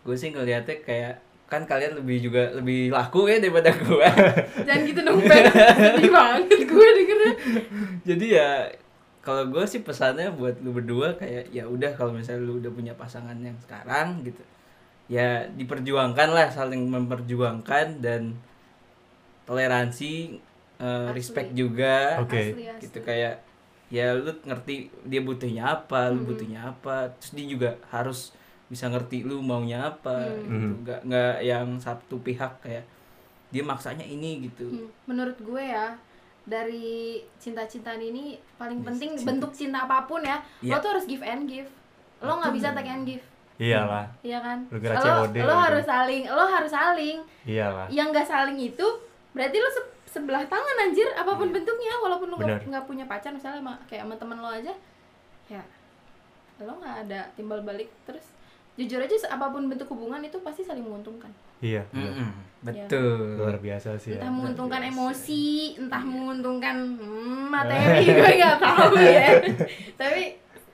gue 0.00 0.16
sih 0.16 0.32
ngeliatnya 0.32 0.76
kayak 0.80 1.14
kan 1.44 1.64
kalian 1.64 1.94
lebih 1.94 2.24
juga 2.24 2.50
lebih 2.56 2.88
laku 2.90 3.28
ya 3.28 3.36
daripada 3.38 3.70
gue. 3.70 4.08
jangan 4.66 4.80
gitu 4.82 5.00
dong 5.00 5.20
Ben 5.22 5.44
sedih 5.52 6.10
banget 6.10 6.42
gue 6.64 6.88
dengernya 6.96 7.32
Jadi 8.02 8.26
ya 8.32 8.50
kalau 9.20 9.48
gue 9.48 9.64
sih 9.64 9.80
pesannya 9.80 10.32
buat 10.32 10.60
lu 10.60 10.72
berdua 10.72 11.16
kayak 11.16 11.48
ya 11.48 11.64
udah 11.64 11.92
kalau 11.92 12.12
misalnya 12.12 12.44
lu 12.44 12.60
udah 12.60 12.72
punya 12.72 12.92
pasangan 12.92 13.36
yang 13.36 13.56
sekarang 13.60 14.20
gitu 14.20 14.40
ya 15.04 15.44
diperjuangkan 15.52 16.28
lah 16.32 16.48
saling 16.48 16.84
memperjuangkan 16.88 18.00
dan 18.00 18.36
toleransi 19.44 20.40
eh, 20.84 21.08
Asli. 21.08 21.14
respect 21.14 21.50
juga. 21.52 22.20
Asli, 22.20 22.36
asli. 22.62 22.82
gitu 22.82 22.98
kayak 23.00 23.40
ya 23.88 24.12
lu 24.12 24.28
ngerti 24.42 24.74
dia 25.02 25.20
butuhnya 25.20 25.64
apa 25.72 26.08
lu 26.08 26.20
Hmm. 26.20 26.28
butuhnya 26.28 26.60
apa 26.66 27.08
terus 27.14 27.32
dia 27.32 27.46
juga 27.46 27.70
harus 27.88 28.34
bisa 28.66 28.88
ngerti 28.88 29.22
lu 29.22 29.40
maunya 29.40 29.86
apa 29.86 30.12
Hmm. 30.20 30.34
gitu 30.34 30.50
Hmm. 30.50 30.72
nggak 30.82 31.00
nggak 31.04 31.34
yang 31.42 31.66
satu 31.78 32.16
pihak 32.18 32.58
kayak 32.60 32.84
dia 33.48 33.62
maksanya 33.62 34.02
ini 34.02 34.44
gitu 34.44 34.66
Hmm, 34.66 34.88
menurut 35.06 35.38
gue 35.38 35.62
ya 35.62 35.94
dari 36.42 37.16
cinta-cintaan 37.38 37.96
ini 37.98 38.36
paling 38.54 38.78
Yes, 38.78 38.86
penting 38.86 39.10
cinta. 39.14 39.26
bentuk 39.26 39.52
cinta 39.54 39.78
apa 39.80 40.04
pun 40.04 40.20
ya 40.20 40.36
Iya. 40.60 40.74
lo 40.74 40.82
tuh 40.82 40.90
harus 40.90 41.06
give 41.06 41.22
and 41.22 41.46
give 41.46 41.68
lo 42.18 42.36
nggak 42.36 42.52
bisa 42.52 42.68
take 42.72 42.90
and 42.90 43.06
give 43.06 43.24
Iyalah. 43.54 44.10
iya 44.20 44.42
kan 44.42 44.66
Lu 44.66 44.76
lo, 44.76 44.90
COD 44.98 45.36
lo 45.38 45.46
lagi. 45.48 45.62
harus 45.62 45.84
saling 45.86 46.22
lo 46.26 46.44
harus 46.44 46.72
saling 46.72 47.18
Iyalah. 47.44 47.86
yang 47.88 48.10
nggak 48.10 48.26
saling 48.26 48.58
itu 48.58 48.86
berarti 49.30 49.56
lo 49.56 49.68
se- 49.70 49.93
sebelah 50.14 50.46
tangan 50.46 50.76
anjir. 50.80 51.10
Apa 51.12 51.34
pun 51.34 51.50
bentuknya 51.50 51.98
walaupun 51.98 52.30
lo 52.30 52.38
nggak 52.38 52.86
punya 52.86 53.04
pacar 53.04 53.34
misalnya 53.34 53.58
sama, 53.58 53.74
kayak 53.90 54.06
sama 54.06 54.14
temen 54.14 54.38
lo 54.38 54.46
aja 54.48 54.70
ya 55.44 55.62
lo 56.62 56.78
nggak 56.78 56.96
ada 57.04 57.20
timbal 57.34 57.60
balik. 57.60 57.90
Terus 58.06 58.22
jujur 58.74 59.02
aja 59.02 59.14
se- 59.14 59.26
apa 59.26 59.50
pun 59.50 59.66
bentuk 59.66 59.90
hubungan 59.90 60.22
itu 60.22 60.38
pasti 60.40 60.62
saling 60.62 60.86
menguntungkan. 60.86 61.30
Iya. 61.58 61.82
bener. 61.90 62.12
Mm-mm, 62.14 62.30
betul. 62.62 63.38
Luar 63.40 63.58
biasa 63.58 63.98
sih 63.98 64.14
ya. 64.14 64.22
entah 64.22 64.30
menguntungkan 64.30 64.80
biasa. 64.82 64.92
emosi 64.94 65.44
entah 65.78 66.02
menguntungkan 66.02 66.76
hmm, 66.94 67.44
materi 67.54 68.04
gue 68.06 68.32
nggak 68.38 68.58
tahu 68.62 68.94
ya. 68.98 69.28
Tapi 70.00 70.22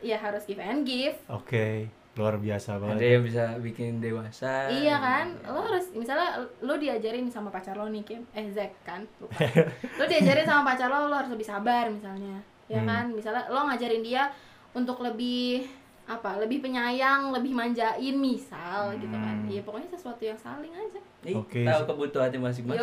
ya 0.00 0.16
harus 0.16 0.42
give 0.44 0.61
and 0.61 0.85
give. 0.85 1.16
Oke, 1.29 1.88
luar 2.12 2.37
biasa 2.37 2.75
ada 2.75 2.81
banget. 2.90 3.07
yang 3.09 3.23
bisa 3.23 3.44
bikin 3.59 3.92
dewasa 3.99 4.66
iya 4.68 4.96
kan 4.96 5.27
lo 5.44 5.62
harus 5.62 5.90
misalnya 5.92 6.29
lo 6.59 6.75
diajarin 6.75 7.27
sama 7.27 7.49
pacar 7.49 7.75
lo 7.75 7.87
nih 7.87 8.03
Kim 8.03 8.27
eh 8.31 8.51
Zack 8.51 8.75
kan 8.83 9.07
lupa 9.16 9.38
lo 9.99 10.05
diajarin 10.05 10.42
sama 10.42 10.62
pacar 10.64 10.87
lo 10.87 11.07
lo 11.07 11.14
harus 11.14 11.31
lebih 11.31 11.46
sabar 11.46 11.87
misalnya 11.87 12.42
ya 12.66 12.79
Hmm. 12.79 12.87
kan 12.87 13.05
misalnya 13.11 13.46
lo 13.46 13.62
ngajarin 13.64 14.01
dia 14.01 14.31
untuk 14.73 14.99
lebih 14.99 15.66
apa 16.05 16.38
lebih 16.38 16.59
penyayang 16.61 17.31
lebih 17.31 17.51
manjain 17.51 18.14
misal 18.14 18.90
gitu 18.94 19.11
kan 19.12 19.37
Hmm. 19.40 19.49
ya 19.49 19.62
pokoknya 19.62 19.88
sesuatu 19.88 20.23
yang 20.23 20.35
saling 20.37 20.70
aja 20.70 21.01
Oke. 21.33 21.62
tahu 21.62 21.83
kebutuhannya 21.87 22.38
masing-masing 22.40 22.83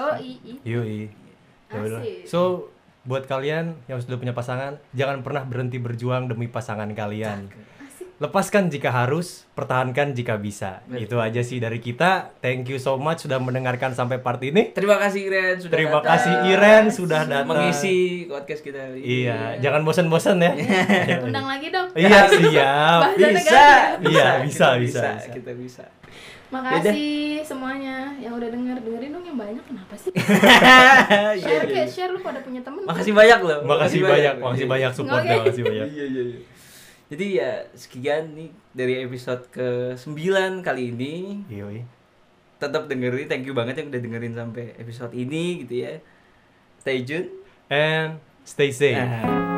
yo 0.63 0.83
i. 0.83 1.07
Ya. 1.67 1.83
Asik. 1.99 2.23
So, 2.23 2.71
buat 3.03 3.25
kalian 3.25 3.75
yang 3.85 3.99
sudah 3.99 4.15
punya 4.15 4.31
pasangan, 4.31 4.79
jangan 4.93 5.19
pernah 5.19 5.43
berhenti 5.43 5.75
berjuang 5.77 6.27
demi 6.27 6.47
pasangan 6.47 6.87
kalian. 6.91 7.47
Lepaskan 8.17 8.65
jika 8.67 8.89
harus, 8.89 9.45
pertahankan 9.53 10.09
jika 10.11 10.35
bisa. 10.35 10.81
Betul. 10.83 11.05
Itu 11.05 11.15
aja 11.19 11.37
sih 11.39 11.57
dari 11.57 11.77
kita. 11.77 12.33
Thank 12.39 12.65
you 12.67 12.77
so 12.77 12.97
much 12.97 13.21
sudah 13.21 13.37
mendengarkan 13.37 13.93
sampai 13.93 14.17
part 14.17 14.41
ini. 14.41 14.73
terima 14.73 14.97
kasih 14.97 15.21
Iren 15.23 15.55
sudah 15.55 15.69
Terima 15.71 16.01
datang. 16.01 16.09
kasih 16.11 16.33
Iren 16.47 16.85
sudah 16.89 17.21
datang. 17.23 17.45
mengisi 17.45 17.97
podcast 18.25 18.61
kita 18.61 18.89
ini. 18.91 19.05
Iya, 19.21 19.61
jangan 19.61 19.85
bosan-bosan 19.85 20.37
ya. 20.39 20.49
undang 21.29 21.45
lagi 21.45 21.69
dong 21.69 21.93
Iya, 21.93 22.25
siap. 22.25 22.99
Bahasannya 23.05 23.29
bisa, 23.31 23.53
ganti. 23.53 24.05
Iya, 24.07 24.25
kita 24.25 24.41
bisa, 24.41 24.67
bisa, 24.73 25.01
bisa. 25.13 25.29
kita 25.29 25.51
bisa 25.53 25.85
Makasih 26.47 27.43
semuanya 27.43 28.15
yang 28.17 28.33
udah 28.33 28.47
denger 28.47 28.79
dengerin 28.79 29.11
dong 29.11 29.25
yang 29.25 29.35
banyak 29.35 29.61
kenapa 29.61 29.93
sih? 29.93 30.09
Iya, 30.17 31.37
share 31.37 31.63
iya. 31.63 31.73
kayak 31.75 31.89
share 31.91 32.09
lu 32.09 32.19
pada 32.19 32.39
punya 32.39 32.61
temen. 32.61 32.81
makasih 32.81 33.13
banyak 33.13 33.39
loh 33.41 33.59
Makasih 33.61 33.99
banyak, 34.01 34.33
makasih 34.39 34.63
Iya. 34.63 34.71
banyak 34.71 34.91
supportnya, 34.91 35.35
makasih 35.37 35.63
banyak. 35.63 35.87
iya 35.87 36.05
iya 36.07 36.23
iya 36.25 36.39
jadi 37.07 37.25
ya 37.31 37.51
sekian 37.75 38.35
nih 38.35 38.49
dari 38.75 38.93
episode 39.07 39.47
ke 39.51 39.95
9 39.95 40.65
kali 40.65 40.91
ini 40.91 41.43
Yoi. 41.47 41.83
tetap 42.59 42.87
dengerin 42.91 43.27
thank 43.31 43.47
you 43.47 43.55
banget 43.55 43.79
yang 43.79 43.89
udah 43.91 44.01
dengerin 44.03 44.33
sampai 44.35 44.75
episode 44.75 45.13
ini 45.15 45.63
gitu 45.63 45.87
ya 45.87 45.99
stay 46.83 47.03
tune 47.03 47.47
And 47.69 48.19
stay 48.47 48.71
safe. 48.71 48.95
Nah. 48.95 49.56